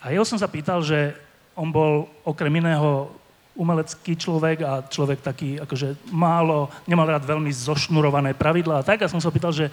[0.00, 1.12] a jeho som sa pýtal, že
[1.52, 3.12] on bol okrem iného
[3.54, 9.06] umelecký človek a človek taký, akože málo, nemal rád veľmi zošnurované pravidlá a tak.
[9.06, 9.70] A som sa pýtal, že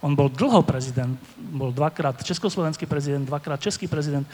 [0.00, 4.24] on bol dlho prezident, bol dvakrát československý prezident, dvakrát český prezident.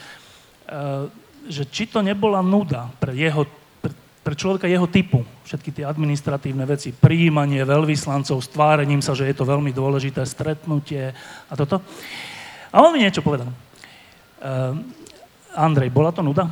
[0.63, 1.11] Uh,
[1.47, 3.47] že či to nebola nuda pre, jeho,
[3.79, 9.35] pre, pre človeka jeho typu, všetky tie administratívne veci, príjmanie veľvyslancov, stvárením sa, že je
[9.35, 11.15] to veľmi dôležité stretnutie
[11.47, 11.79] a toto.
[12.71, 13.47] A on mi niečo povedal.
[14.37, 14.77] Uh,
[15.55, 16.45] Andrej, bola to nuda?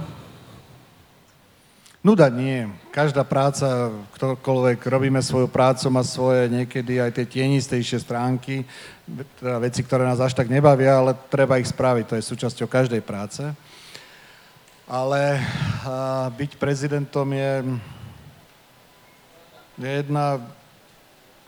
[2.05, 2.69] Nuda nie.
[2.93, 8.61] Každá práca, ktokoľvek robíme svoju prácu, má svoje niekedy aj tie tienistejšie stránky,
[9.41, 12.05] teda veci, ktoré nás až tak nebavia, ale treba ich spraviť.
[12.05, 13.41] To je súčasťou každej práce
[14.85, 15.41] ale
[15.81, 17.53] a, byť prezidentom je,
[19.81, 20.41] je jedna,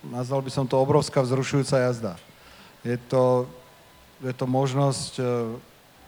[0.01, 2.13] nazval by som to obrovská vzrušujúca jazda.
[2.81, 3.45] Je to,
[4.21, 5.23] je to možnosť e,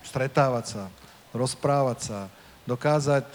[0.02, 0.84] stretávať sa,
[1.34, 2.20] rozprávať sa,
[2.66, 3.26] dokázať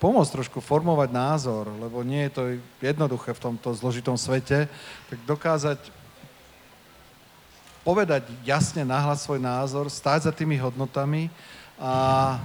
[0.00, 2.42] pomôcť trošku formovať názor, lebo nie je to
[2.82, 4.66] jednoduché v tomto zložitom svete,
[5.06, 5.78] tak dokázať
[7.86, 11.30] povedať jasne nahlas svoj názor, stáť za tými hodnotami
[11.78, 12.38] a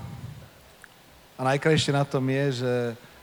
[1.37, 2.73] a najkrajšie na tom je, že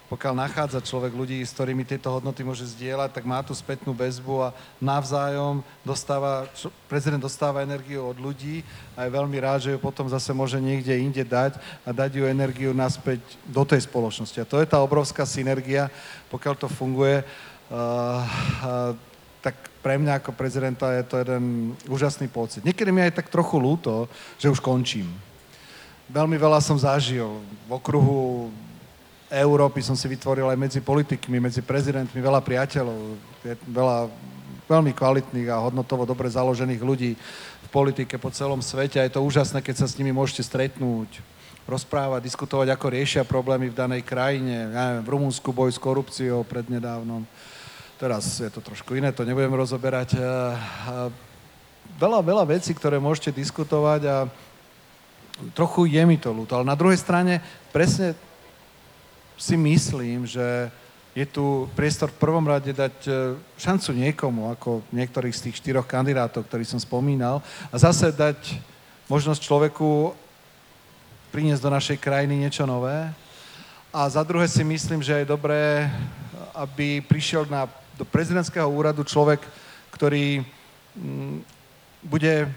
[0.05, 4.46] pokiaľ nachádza človek ľudí, s ktorými tieto hodnoty môže zdieľať, tak má tú spätnú väzbu
[4.46, 6.46] a navzájom dostáva,
[6.87, 8.62] prezident dostáva energiu od ľudí
[8.94, 12.31] a je veľmi rád, že ju potom zase môže niekde inde dať a dať ju
[12.31, 14.38] energiu naspäť do tej spoločnosti.
[14.38, 15.90] A to je tá obrovská synergia,
[16.31, 17.24] pokiaľ to funguje.
[17.74, 18.94] uh,
[19.42, 22.64] tak pre mňa ako prezidenta je to jeden úžasný pocit.
[22.64, 24.09] Niekedy mi aj tak trochu ľúto,
[24.40, 25.11] že už končím.
[26.04, 27.40] Veľmi veľa som zažil.
[27.64, 28.52] V okruhu
[29.32, 33.16] Európy som si vytvoril aj medzi politikmi, medzi prezidentmi veľa priateľov,
[33.66, 34.12] veľa
[34.64, 37.12] veľmi kvalitných a hodnotovo dobre založených ľudí
[37.64, 41.20] v politike po celom svete a je to úžasné, keď sa s nimi môžete stretnúť,
[41.68, 44.72] rozprávať, diskutovať, ako riešia problémy v danej krajine.
[44.72, 47.28] Ja neviem, v Rumunsku boj s korupciou prednedávnom.
[48.00, 50.16] Teraz je to trošku iné, to nebudem rozoberať.
[51.96, 54.16] Veľa, veľa vecí, ktoré môžete diskutovať a
[55.55, 56.55] trochu je mi to ľúto.
[56.55, 57.42] Ale na druhej strane
[57.75, 58.14] presne
[59.35, 60.70] si myslím, že
[61.14, 63.11] je tu priestor v prvom rade dať e,
[63.55, 67.38] šancu niekomu, ako niektorých z tých štyroch kandidátov, ktorých som spomínal,
[67.70, 68.59] a zase dať
[69.07, 70.11] možnosť človeku
[71.31, 73.14] priniesť do našej krajiny niečo nové.
[73.94, 75.87] A za druhé si myslím, že je dobré,
[76.51, 79.38] aby prišiel na, do prezidentského úradu človek,
[79.94, 80.47] ktorý m,
[80.99, 81.37] mm,
[82.03, 82.51] bude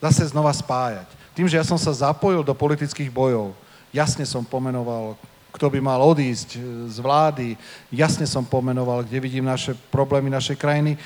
[0.00, 1.21] zase znova spájať.
[1.32, 3.56] Tým, že ja som sa zapojil do politických bojov,
[3.92, 5.16] jasne som pomenoval
[5.52, 6.56] kto by mal odísť
[6.88, 7.60] z vlády.
[7.92, 10.96] Jasne som pomenoval, kde vidím naše problémy našej krajiny.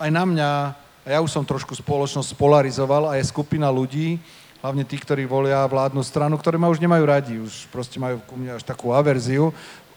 [0.00, 0.50] Aj na mňa,
[1.04, 4.16] a ja už som trošku spoločnosť polarizoval, a je skupina ľudí,
[4.64, 8.40] hlavne tí, ktorí volia vládnu stranu, ktoré ma už nemajú radi, už proste majú ku
[8.40, 9.52] mne až takú averziu,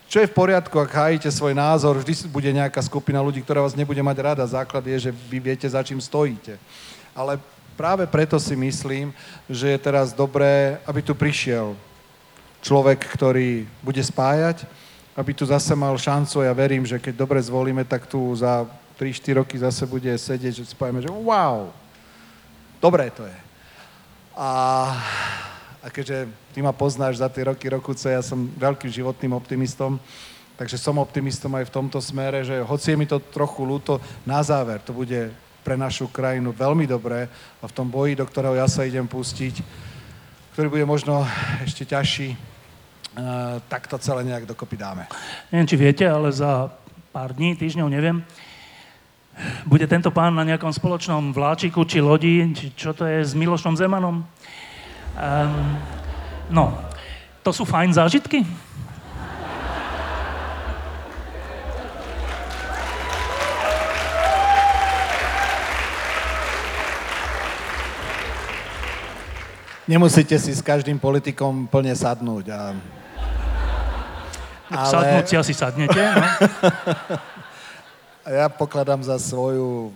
[0.06, 3.74] čo je v poriadku, ak hájite svoj názor, vždy bude nejaká skupina ľudí, ktorá vás
[3.74, 4.46] nebude mať rada.
[4.46, 6.62] Základ je, že vy viete, za čím stojíte.
[7.18, 7.42] Ale
[7.76, 9.12] práve preto si myslím,
[9.52, 11.76] že je teraz dobré, aby tu prišiel
[12.66, 14.66] človek, ktorý bude spájať,
[15.14, 16.42] aby tu zase mal šancu.
[16.42, 18.66] Ja verím, že keď dobre zvolíme, tak tu za
[18.98, 21.70] 3-4 roky zase bude sedieť, že spájame, že wow,
[22.82, 23.40] dobré to je.
[24.36, 24.50] A,
[25.80, 30.00] a keďže ty ma poznáš za tie roky, rokuce, ja som veľkým životným optimistom,
[30.60, 34.44] takže som optimistom aj v tomto smere, že hoci je mi to trochu ľúto, na
[34.44, 35.32] záver to bude
[35.66, 37.26] pre našu krajinu veľmi dobré
[37.58, 39.66] a v tom boji, do ktorého ja sa idem pustiť,
[40.54, 41.26] ktorý bude možno
[41.66, 42.38] ešte ťažší,
[43.16, 45.08] Eh, tak to celé nejak dokopy dáme.
[45.48, 46.68] Neviem, či viete, ale za
[47.16, 48.20] pár dní, týždňov, neviem,
[49.64, 53.80] bude tento pán na nejakom spoločnom vláčiku či lodi, či čo to je s Milošom
[53.80, 54.20] Zemanom.
[54.20, 54.24] Um,
[56.52, 56.76] no,
[57.40, 58.44] to sú fajn zážitky?
[69.86, 72.74] Nemusíte si s každým politikom plne sadnúť a
[74.66, 74.90] ale...
[74.90, 76.26] Sadnúť si asi sadnete, no?
[78.42, 79.94] ja pokladám za svoju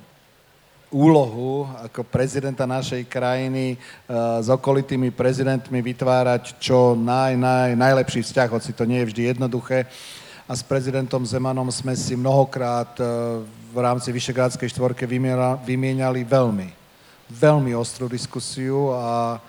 [0.93, 8.49] úlohu ako prezidenta našej krajiny uh, s okolitými prezidentmi vytvárať čo naj, naj, najlepší vzťah,
[8.53, 9.89] hoci to nie je vždy jednoduché.
[10.45, 13.41] A s prezidentom Zemanom sme si mnohokrát uh,
[13.73, 15.09] v rámci Vyšegrádskej štvorke
[15.65, 16.69] vymieniali veľmi,
[17.25, 19.41] veľmi ostrú diskusiu a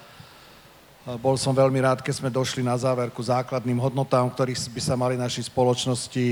[1.00, 5.16] bol som veľmi rád, keď sme došli na záverku základným hodnotám, ktorých by sa mali
[5.16, 6.28] naši spoločnosti,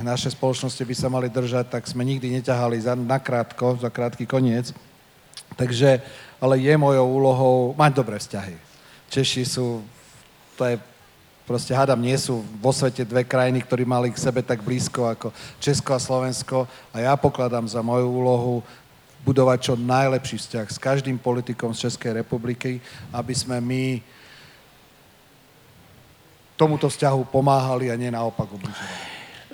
[0.00, 4.72] naše spoločnosti by sa mali držať, tak sme nikdy neťahali za, krátko, za krátky koniec.
[5.52, 6.00] Takže,
[6.40, 8.56] ale je mojou úlohou mať dobré vzťahy.
[9.12, 9.84] Češi sú,
[10.56, 10.80] to je
[11.44, 15.28] proste hádam, nie sú vo svete dve krajiny, ktorí mali k sebe tak blízko ako
[15.58, 18.54] Česko a Slovensko a ja pokladám za moju úlohu
[19.24, 22.80] budovať čo najlepší vzťah s každým politikom z Českej republiky,
[23.12, 24.00] aby sme my
[26.56, 28.96] tomuto vzťahu pomáhali a nie naopak ubližovali.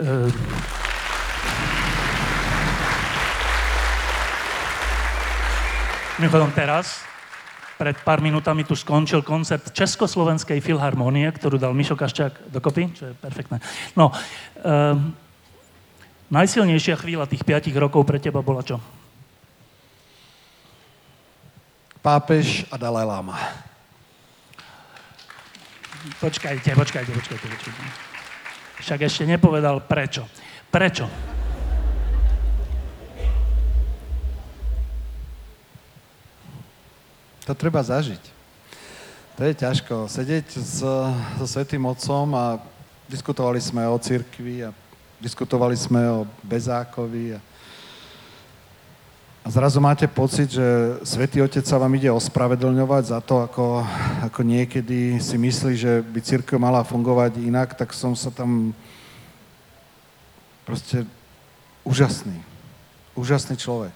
[0.02, 0.30] Uh...
[6.16, 7.04] Mimochodom teraz,
[7.76, 13.14] pred pár minútami tu skončil koncert Československej filharmonie, ktorú dal Mišo Kaščák dokopy, čo je
[13.14, 13.60] perfektné.
[13.92, 14.08] No,
[14.64, 15.12] um,
[16.32, 18.80] najsilnejšia chvíľa tých 5 rokov pre teba bola čo?
[22.06, 23.34] Pápež a Dalaj Lama.
[26.22, 27.82] Počkajte, počkajte, počkajte, počkajte.
[28.78, 30.22] Však ešte nepovedal prečo.
[30.70, 31.10] Prečo?
[37.42, 38.22] To treba zažiť.
[39.34, 40.06] To je ťažko.
[40.06, 40.86] Sedieť s,
[41.42, 42.62] so Svetým Otcom a
[43.10, 44.70] diskutovali sme o cirkvi a
[45.18, 47.42] diskutovali sme o Bezákovi a
[49.46, 50.66] a zrazu máte pocit, že
[51.06, 53.86] Svetý Otec sa vám ide ospravedlňovať za to, ako,
[54.26, 58.74] ako niekedy si myslí, že by církev mala fungovať inak, tak som sa tam
[60.66, 61.06] proste
[61.86, 62.34] úžasný.
[63.14, 63.94] Úžasný človek.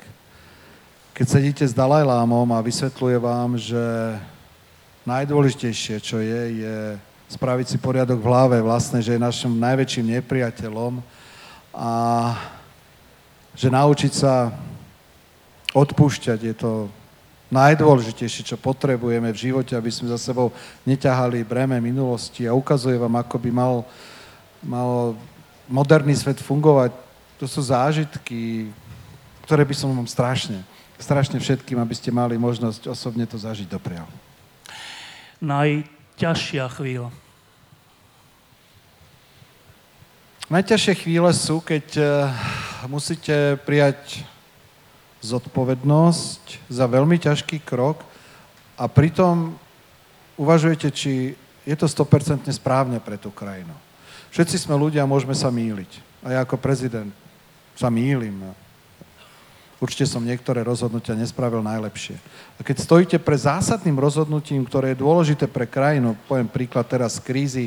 [1.18, 3.82] Keď sedíte s Dalajlámom a vysvetľuje vám, že
[5.03, 6.76] najdôležitejšie, čo je, je
[7.26, 11.03] spraviť si poriadok v hlave vlastne, že je našim najväčším nepriateľom
[11.74, 11.90] a
[13.59, 14.55] že naučiť sa
[15.75, 16.73] odpúšťať je to
[17.51, 20.55] najdôležitejšie, čo potrebujeme v živote, aby sme za sebou
[20.87, 23.75] neťahali breme minulosti a ukazuje vám, ako by mal,
[24.62, 25.18] mal
[25.66, 26.95] moderný svet fungovať.
[27.43, 28.71] To sú zážitky,
[29.43, 30.62] ktoré by som vám strašne,
[30.95, 34.07] strašne všetkým, aby ste mali možnosť osobne to zažiť doprial.
[35.43, 37.11] Najťažšia chvíľa.
[40.51, 42.07] Najťažšie chvíle sú, keď uh,
[42.91, 44.27] musíte prijať
[45.21, 48.01] zodpovednosť za veľmi ťažký krok
[48.81, 49.53] a pritom
[50.41, 51.37] uvažujete, či
[51.68, 53.73] je to 100% správne pre tú krajinu.
[54.33, 56.01] Všetci sme ľudia a môžeme sa míliť.
[56.25, 57.12] A ja ako prezident
[57.77, 58.41] sa mýlim.
[59.81, 62.16] Určite som niektoré rozhodnutia nespravil najlepšie.
[62.57, 67.25] A keď stojíte pre zásadným rozhodnutím, ktoré je dôležité pre krajinu, poviem príklad teraz z
[67.25, 67.66] krízy,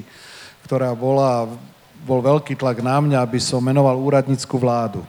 [0.66, 1.50] ktorá bola,
[2.06, 5.06] bol veľký tlak na mňa, aby som menoval úradnícku vládu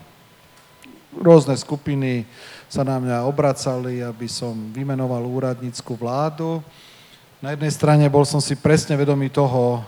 [1.19, 2.27] rôzne skupiny
[2.67, 6.59] sa na mňa obracali, aby som vymenoval úradnícku vládu.
[7.39, 9.85] Na jednej strane bol som si presne vedomý toho,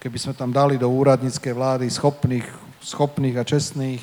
[0.00, 2.46] keby sme tam dali do úradníckej vlády schopných,
[2.80, 4.02] schopných a čestných,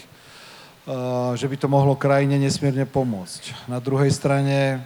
[1.36, 3.68] že by to mohlo krajine nesmierne pomôcť.
[3.68, 4.86] Na druhej strane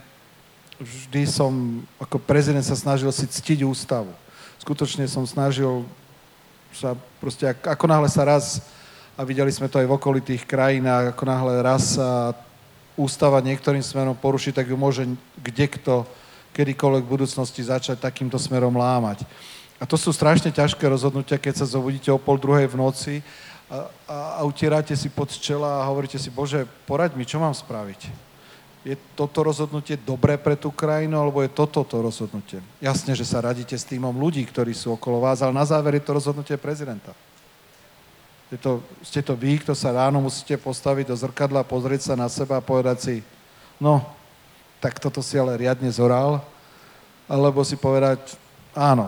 [0.81, 4.09] vždy som ako prezident sa snažil si ctiť ústavu.
[4.57, 5.85] Skutočne som snažil
[6.73, 8.63] sa proste, ako náhle sa raz
[9.17, 11.99] a videli sme to aj v okolitých krajinách, ako náhle raz
[12.95, 15.07] ústava niektorým smerom poruší, tak ju môže
[15.39, 16.05] kdekto
[16.51, 19.23] kedykoľvek v budúcnosti začať takýmto smerom lámať.
[19.81, 23.13] A to sú strašne ťažké rozhodnutia, keď sa zobudíte o pol druhej v noci
[23.71, 27.55] a, a, a utierate si pod čela a hovoríte si, Bože, poraď mi, čo mám
[27.55, 28.29] spraviť?
[28.81, 32.61] Je toto rozhodnutie dobré pre tú krajinu, alebo je toto to rozhodnutie?
[32.81, 36.05] Jasne, že sa radíte s týmom ľudí, ktorí sú okolo vás, ale na záver je
[36.05, 37.13] to rozhodnutie prezidenta.
[38.51, 42.27] Je to, ste to vy, kto sa ráno musíte postaviť do zrkadla, pozrieť sa na
[42.27, 43.15] seba a povedať si,
[43.79, 44.03] no,
[44.83, 46.43] tak toto si ale riadne zoral,
[47.31, 48.35] alebo si povedať,
[48.75, 49.07] áno,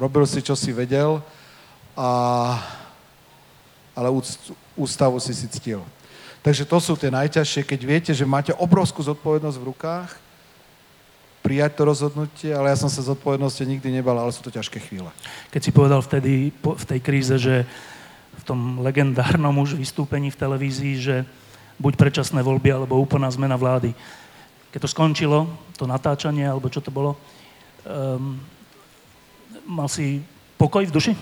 [0.00, 1.20] robil si, čo si vedel,
[1.92, 2.08] a,
[3.92, 4.08] ale
[4.72, 5.84] ústavu si si ctil.
[6.40, 10.10] Takže to sú tie najťažšie, keď viete, že máte obrovskú zodpovednosť v rukách,
[11.44, 15.10] prijať to rozhodnutie, ale ja som sa zodpovednosti nikdy nebal, ale sú to ťažké chvíle.
[15.52, 17.68] Keď si povedal vtedy v tej kríze, že
[18.48, 21.16] tom legendárnom už vystúpení v televízii, že
[21.76, 23.92] buď predčasné voľby, alebo úplná zmena vlády.
[24.72, 25.44] Keď to skončilo,
[25.76, 27.12] to natáčanie, alebo čo to bolo,
[27.84, 28.40] um,
[29.68, 30.24] mal si
[30.56, 31.12] pokoj v duši?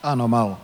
[0.00, 0.56] Áno, mal.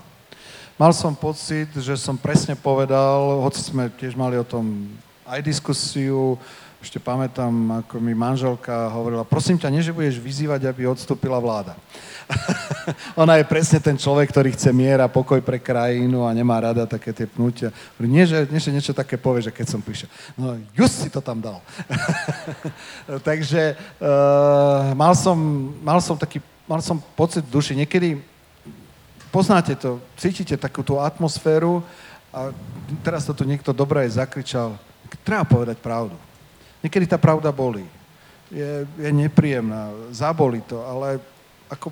[0.74, 4.90] Mal som pocit, že som presne povedal, hoci sme tiež mali o tom
[5.28, 6.40] aj diskusiu,
[6.84, 11.72] ešte pamätám, ako mi manželka hovorila, prosím ťa, nie, budeš vyzývať, aby odstúpila vláda.
[13.22, 16.84] Ona je presne ten človek, ktorý chce mier a pokoj pre krajinu a nemá rada
[16.84, 17.72] také tie pnutia.
[17.96, 20.12] Nie, že, nie, že niečo také povie, že keď som prišiel.
[20.36, 21.64] No, just si to tam dal.
[23.28, 25.36] Takže uh, mal, som,
[25.80, 27.72] mal som taký, mal som pocit v duši.
[27.80, 28.20] Niekedy
[29.32, 31.80] poznáte to, cítite takú tú atmosféru
[32.28, 32.52] a
[33.00, 34.76] teraz to tu niekto dobre aj zakričal.
[35.24, 36.12] Treba povedať pravdu.
[36.84, 37.88] Niekedy tá pravda bolí.
[38.52, 41.16] Je, je nepríjemná, zaboli to, ale
[41.72, 41.88] ako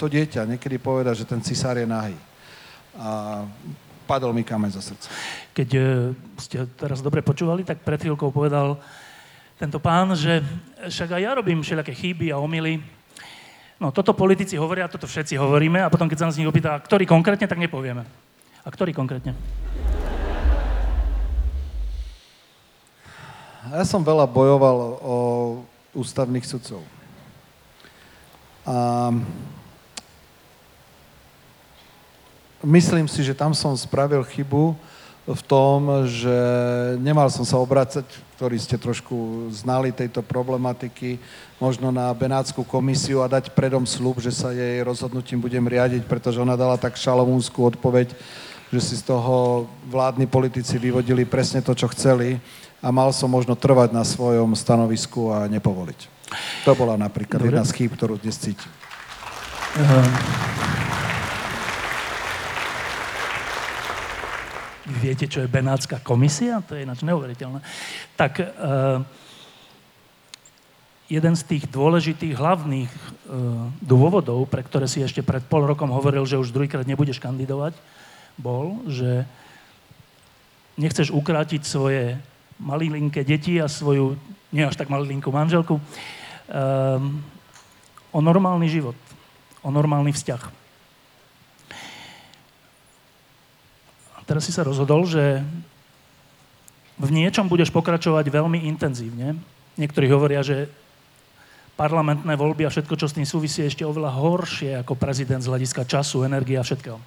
[0.00, 2.16] to dieťa niekedy poveda, že ten cisár je nahý.
[2.96, 3.44] A
[4.08, 5.12] padol mi kameň zo srdca.
[5.52, 5.80] Keď e,
[6.40, 8.80] ste teraz dobre počúvali, tak pred chvíľkou povedal
[9.60, 10.40] tento pán, že
[10.88, 12.80] však aj ja robím všelijaké chyby a omily.
[13.76, 16.80] No toto politici hovoria, toto všetci hovoríme a potom, keď sa nás z nich opýta,
[16.80, 18.08] ktorý konkrétne, tak nepovieme.
[18.64, 19.36] A ktorý konkrétne?
[23.60, 25.16] Ja som veľa bojoval o
[25.92, 26.80] ústavných sudcov.
[28.64, 29.12] A
[32.64, 34.72] myslím si, že tam som spravil chybu
[35.28, 36.32] v tom, že
[37.04, 38.08] nemal som sa obracať,
[38.40, 41.20] ktorí ste trošku znali tejto problematiky,
[41.60, 46.40] možno na Benátsku komisiu a dať predom slub, že sa jej rozhodnutím budem riadiť, pretože
[46.40, 48.16] ona dala tak šalovúnskú odpoveď,
[48.70, 52.38] že si z toho vládni politici vyvodili presne to, čo chceli
[52.78, 56.06] a mal som možno trvať na svojom stanovisku a nepovoliť.
[56.64, 57.50] To bola napríklad Dobre.
[57.50, 58.70] jedna z chýb, ktorú dnes cítim.
[59.74, 60.06] Uh,
[65.02, 66.62] viete, čo je Benátska komisia?
[66.70, 67.58] To je ináč neuveriteľné.
[68.14, 69.02] Tak uh,
[71.10, 76.22] jeden z tých dôležitých hlavných uh, dôvodov, pre ktoré si ešte pred pol rokom hovoril,
[76.22, 77.74] že už druhýkrát nebudeš kandidovať,
[78.38, 79.26] bol, že
[80.78, 82.18] nechceš ukrátiť svoje
[82.60, 84.14] malilinké deti a svoju,
[84.52, 87.24] nie až tak malilinku manželku, um,
[88.10, 88.96] o normálny život,
[89.64, 90.60] o normálny vzťah.
[94.30, 95.42] teraz si sa rozhodol, že
[97.02, 99.34] v niečom budeš pokračovať veľmi intenzívne.
[99.74, 100.70] Niektorí hovoria, že
[101.74, 105.50] parlamentné voľby a všetko, čo s tým súvisí, je ešte oveľa horšie ako prezident z
[105.50, 107.02] hľadiska času, energie a všetkého.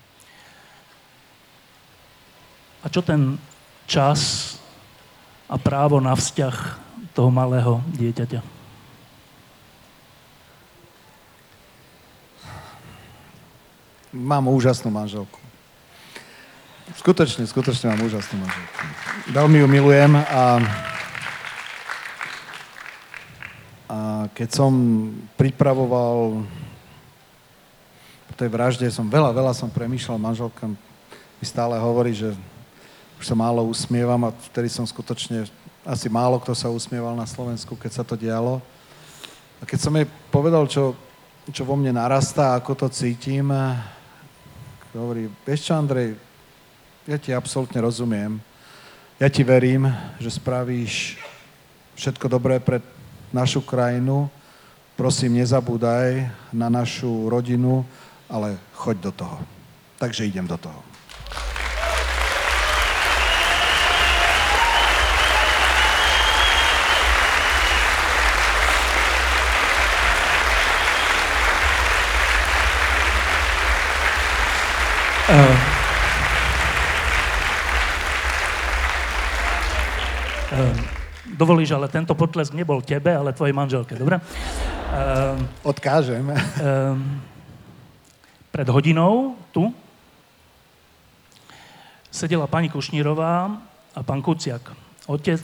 [2.83, 3.39] A čo ten
[3.87, 4.53] čas
[5.47, 6.55] a právo na vzťah
[7.15, 8.43] toho malého dieťaťa?
[14.13, 15.39] Mám úžasnú manželku.
[16.99, 18.81] Skutočne, skutočne mám úžasnú manželku.
[19.31, 20.59] Veľmi ju milujem a
[23.93, 24.73] a keď som
[25.37, 26.41] pripravoval
[28.25, 32.33] po tej vražde, som veľa, veľa som premýšľal, manželka mi stále hovorí, že
[33.23, 35.47] už sa málo usmievam a vtedy som skutočne,
[35.87, 38.59] asi málo kto sa usmieval na Slovensku, keď sa to dialo.
[39.59, 40.91] A keď som jej povedal, čo,
[41.47, 43.47] čo vo mne narastá, ako to cítim,
[44.91, 46.19] hovorí, vieš čo, Andrej,
[47.07, 48.43] ja ti absolútne rozumiem.
[49.23, 49.87] Ja ti verím,
[50.19, 51.15] že spravíš
[51.95, 52.83] všetko dobré pre
[53.31, 54.27] našu krajinu.
[54.99, 57.87] Prosím, nezabúdaj na našu rodinu,
[58.27, 59.37] ale choď do toho.
[59.95, 60.92] Takže idem do toho.
[81.33, 84.21] Dovolíš, ale tento potlesk nebol tebe, ale tvojej manželke, dobre?
[84.23, 86.23] Um, Odkážem.
[88.53, 89.73] Pred hodinou tu
[92.13, 93.59] sedela pani Kušnírová
[93.97, 94.61] a pán Kuciak,
[95.09, 95.41] otec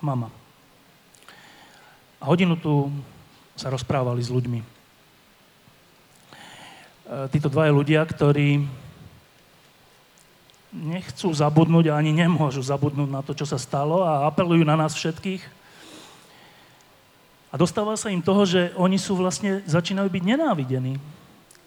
[0.00, 0.32] a mama.
[2.16, 2.88] A hodinu tu
[3.52, 4.60] sa rozprávali s ľuďmi.
[7.30, 8.64] Títo dvaja ľudia, ktorí
[10.74, 14.94] nechcú zabudnúť a ani nemôžu zabudnúť na to, čo sa stalo a apelujú na nás
[14.94, 15.42] všetkých.
[17.50, 20.98] A dostáva sa im toho, že oni sú vlastne, začínajú byť nenávidení.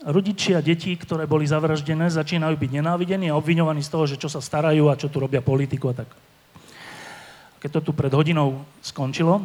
[0.03, 4.39] Rodičia detí, ktoré boli zavraždené, začínajú byť nenávidení a obviňovaní z toho, že čo sa
[4.39, 6.09] starajú a čo tu robia politiku a tak.
[7.59, 9.43] Keď to tu pred hodinou skončilo,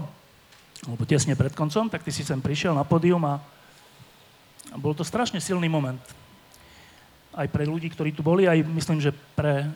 [0.85, 3.41] alebo tesne pred koncom, tak ty si sem prišiel na pódium a
[4.79, 5.99] bol to strašne silný moment
[7.35, 9.67] aj pre ľudí, ktorí tu boli, aj myslím, že pre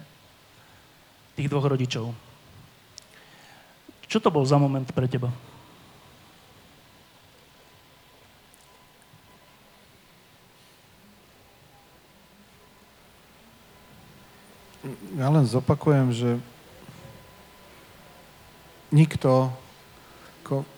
[1.34, 2.14] tých dvoch rodičov.
[4.08, 5.28] Čo to bol za moment pre teba?
[15.18, 16.30] Ja len zopakujem, že
[18.94, 19.50] nikto,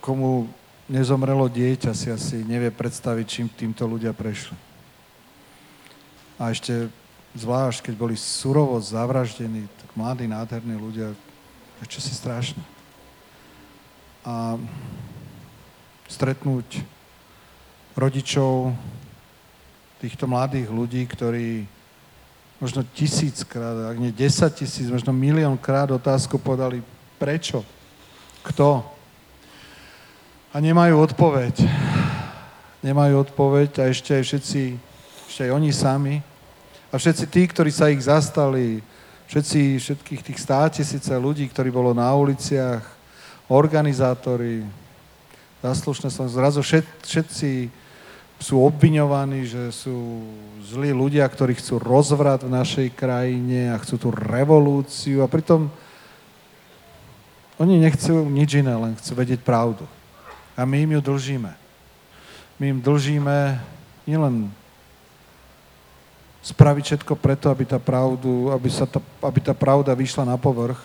[0.01, 0.49] komu
[0.89, 4.70] nezomrelo dieťa, si asi nevie predstaviť, čím týmto ľudia prešli
[6.41, 6.89] a ešte
[7.37, 11.13] zvlášť, keď boli surovo zavraždení, tak mladí, nádherní ľudia,
[11.85, 12.65] čo si strašné.
[14.25, 14.57] A
[16.09, 16.81] stretnúť
[17.93, 18.73] rodičov
[20.01, 21.69] týchto mladých ľudí, ktorí
[22.57, 26.81] možno tisíckrát, ak nie desať tisíc, možno miliónkrát otázku podali,
[27.21, 27.61] prečo,
[28.41, 28.81] kto.
[30.51, 31.69] A nemajú odpoveď.
[32.81, 34.63] Nemajú odpoveď a ešte aj všetci,
[35.29, 36.30] ešte aj oni sami
[36.91, 38.83] a všetci tí, ktorí sa ich zastali,
[39.31, 42.83] všetci, všetkých tých státisíce ľudí, ktorí bolo na uliciach,
[43.51, 44.63] organizátori,
[45.63, 47.51] zaslušné som zrazu všet, všetci
[48.41, 50.25] sú obviňovaní, že sú
[50.65, 55.69] zlí ľudia, ktorí chcú rozvrat v našej krajine a chcú tú revolúciu a pritom
[57.61, 59.85] oni nechcú nič iné, len chcú vedieť pravdu.
[60.57, 61.53] A my im ju dlžíme.
[62.57, 63.61] My im dlžíme
[64.09, 64.49] nielen
[66.41, 70.81] spraviť všetko preto, aby tá, pravdu, aby, sa tá, aby tá pravda vyšla na povrch.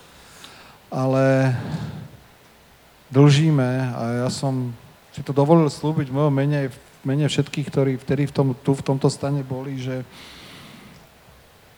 [0.92, 1.56] Ale
[3.12, 4.76] dlžíme a ja som
[5.16, 6.78] si to dovolil slúbiť v mojom mene, v
[7.08, 10.04] mene všetkých, ktorí vtedy v tom, tu v tomto stane boli, že,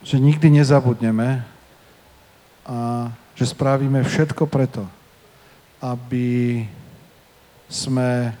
[0.02, 1.46] že nikdy nezabudneme
[2.66, 3.08] a
[3.38, 4.82] že spravíme všetko preto,
[5.78, 6.66] aby
[7.70, 8.34] sme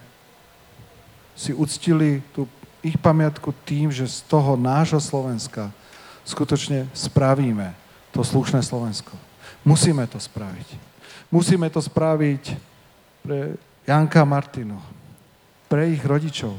[1.38, 2.50] si uctili tú
[2.82, 5.70] ich pamiatku tým, že z toho nášho Slovenska
[6.22, 7.74] skutočne spravíme
[8.14, 9.16] to slušné Slovensko.
[9.64, 10.68] Musíme to spraviť.
[11.28, 12.56] Musíme to spraviť
[13.20, 14.80] pre Janka a Martinu,
[15.68, 16.56] pre ich rodičov,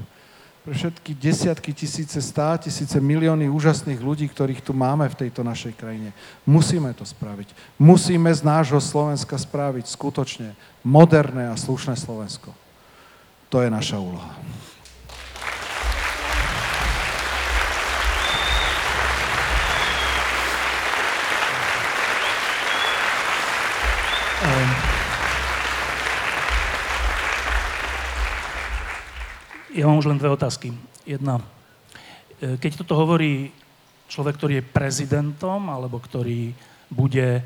[0.66, 5.74] pre všetky desiatky tisíce, stá tisíce, milióny úžasných ľudí, ktorých tu máme v tejto našej
[5.74, 6.14] krajine.
[6.46, 7.50] Musíme to spraviť.
[7.82, 10.54] Musíme z nášho Slovenska spraviť skutočne
[10.86, 12.54] moderné a slušné Slovensko.
[13.50, 14.30] To je naša úloha.
[29.80, 30.76] Ja mám už len dve otázky.
[31.08, 31.40] Jedna,
[32.44, 33.56] e, keď toto hovorí
[34.12, 36.52] človek, ktorý je prezidentom, alebo ktorý
[36.92, 37.44] bude e,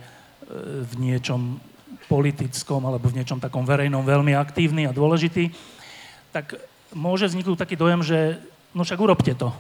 [0.82, 1.62] v niečom
[2.10, 5.54] politickom, alebo v niečom takom verejnom veľmi aktívny a dôležitý,
[6.34, 6.58] tak
[6.98, 8.42] môže vzniknúť taký dojem, že
[8.74, 9.54] no však urobte to.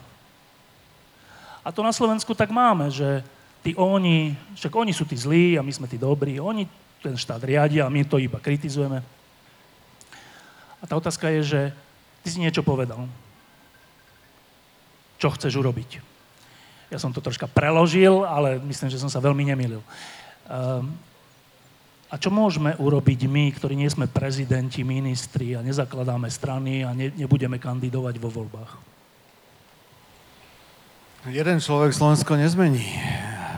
[1.62, 3.22] A to na Slovensku tak máme, že
[3.62, 6.66] tí oni, však oni sú tí zlí a my sme tí dobrí, oni
[7.06, 9.06] ten štát riadia a my to iba kritizujeme.
[10.82, 11.62] A tá otázka je, že
[12.24, 13.06] ty si niečo povedal.
[15.20, 16.00] Čo chceš urobiť?
[16.90, 19.82] Ja som to troška preložil, ale myslím, že som sa veľmi nemýlil.
[20.48, 20.94] Um,
[22.14, 27.10] a čo môžeme urobiť my, ktorí nie sme prezidenti, ministri a nezakladáme strany a ne,
[27.18, 28.72] nebudeme kandidovať vo voľbách?
[31.34, 32.86] Jeden človek Slovensko nezmení.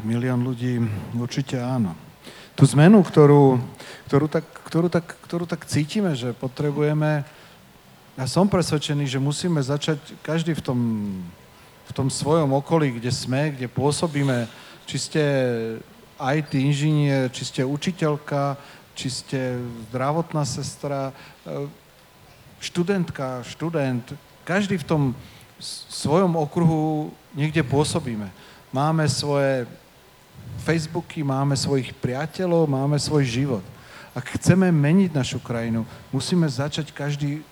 [0.08, 0.80] Milión ľudí
[1.18, 1.98] určite áno.
[2.56, 3.60] Tú zmenu, ktorú,
[4.08, 7.28] ktorú, tak, ktorú, tak, ktorú tak cítime, že potrebujeme,
[8.16, 10.80] ja som presvedčený, že musíme začať každý v tom,
[11.84, 14.48] v tom svojom okolí, kde sme, kde pôsobíme,
[14.88, 15.24] či ste
[16.16, 18.56] IT inžinier, či ste učiteľka,
[18.96, 19.40] či ste
[19.92, 21.12] zdravotná sestra,
[21.44, 21.68] e,
[22.64, 24.16] študentka, študent,
[24.48, 25.04] každý v tom
[25.92, 28.32] svojom okruhu niekde pôsobíme.
[28.72, 29.68] Máme svoje
[30.64, 33.66] Facebooky, máme svojich priateľov, máme svoj život.
[34.16, 35.84] Ak chceme meniť našu krajinu,
[36.16, 37.44] musíme začať každý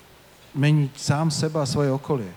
[0.54, 2.30] meniť sám seba a svoje okolie.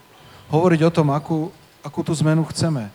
[0.51, 1.53] Hovoriť o tom, akú,
[1.85, 2.89] akú tú zmenu chceme.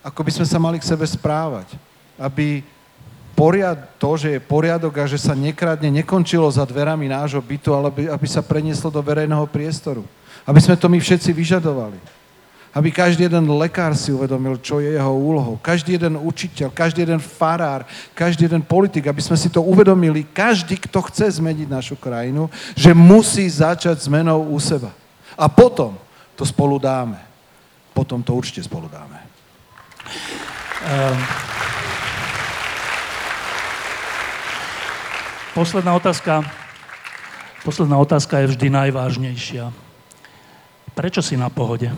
[0.00, 1.76] Ako by sme sa mali k sebe správať
[2.20, 2.60] aby
[3.32, 7.88] poriad, to, že je poriadok a že sa nekradne, nekončilo za dverami nášho bytu, ale
[7.88, 10.04] aby, aby sa prenieslo do verejného priestoru.
[10.44, 11.96] Aby sme to my všetci vyžadovali.
[12.70, 15.58] Aby každý jeden lekár si uvedomil, čo je jeho úlohou.
[15.58, 17.82] Každý jeden učiteľ, každý jeden farár,
[18.14, 22.46] každý jeden politik, aby sme si to uvedomili, každý, kto chce zmeniť našu krajinu,
[22.78, 24.94] že musí začať zmenou u seba.
[25.34, 25.98] A potom
[26.38, 27.18] to spolu dáme.
[27.90, 29.18] Potom to určite spolu dáme.
[30.86, 31.18] Um.
[35.54, 36.46] Posledná otázka.
[37.66, 39.74] Posledná otázka je vždy najvážnejšia.
[40.94, 41.90] Prečo si na pohode?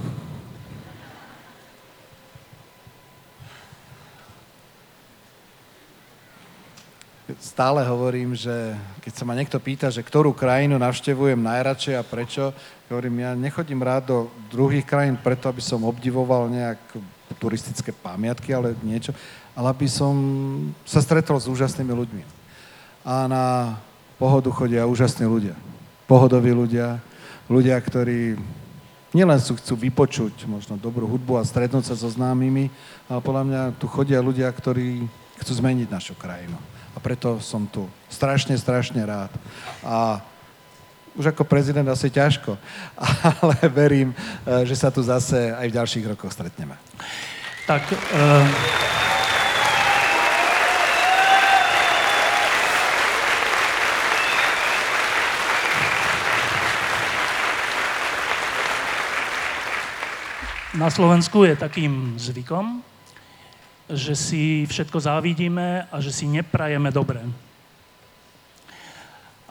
[7.38, 12.50] Stále hovorím, že keď sa ma niekto pýta, že ktorú krajinu navštevujem najradšej a prečo,
[12.90, 14.18] hovorím, ja nechodím rád do
[14.50, 16.80] druhých krajín preto, aby som obdivoval nejak
[17.40, 19.16] turistické pamiatky, ale niečo,
[19.56, 20.12] ale aby som
[20.84, 22.22] sa stretol s úžasnými ľuďmi
[23.02, 23.44] a na
[24.18, 25.58] pohodu chodia úžasní ľudia.
[26.06, 27.02] Pohodoví ľudia,
[27.50, 28.38] ľudia, ktorí
[29.12, 32.70] nielen sú, chcú vypočuť možno dobrú hudbu a stretnúť sa so známymi,
[33.10, 35.04] ale podľa mňa tu chodia ľudia, ktorí
[35.42, 36.54] chcú zmeniť našu krajinu.
[36.92, 39.32] A preto som tu strašne, strašne rád.
[39.80, 40.20] A
[41.16, 42.56] už ako prezident asi ťažko,
[43.40, 46.76] ale verím, eh, že sa tu zase aj v ďalších rokoch stretneme.
[47.66, 47.82] Tak...
[47.92, 48.46] Uh...
[60.72, 62.80] na Slovensku je takým zvykom,
[63.92, 67.20] že si všetko závidíme a že si neprajeme dobre.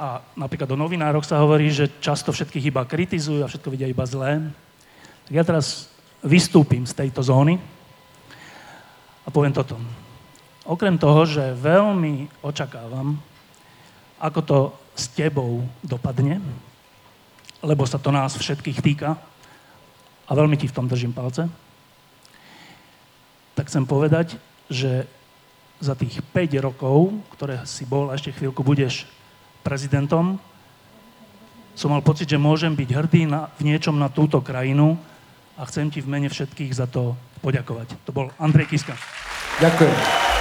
[0.02, 4.02] A napríklad o novinároch sa hovorí, že často všetkých iba kritizujú a všetko vidia iba
[4.10, 4.42] zlé.
[5.30, 5.94] Tak ja teraz
[6.26, 7.62] vystúpim z tejto zóny
[9.22, 9.78] a poviem toto.
[10.66, 13.18] Okrem toho, že veľmi očakávam,
[14.18, 14.58] ako to
[14.98, 16.42] s tebou dopadne,
[17.62, 19.18] lebo sa to nás všetkých týka,
[20.26, 21.44] a veľmi ti v tom držím palce,
[23.62, 24.42] tak chcem povedať,
[24.74, 25.06] že
[25.78, 29.06] za tých 5 rokov, ktoré si bol a ešte chvíľku budeš
[29.62, 30.42] prezidentom,
[31.78, 34.98] som mal pocit, že môžem byť hrdý na, v niečom na túto krajinu
[35.54, 37.14] a chcem ti v mene všetkých za to
[37.46, 38.02] poďakovať.
[38.10, 38.98] To bol Andrej Kiska.
[39.62, 40.41] Ďakujem.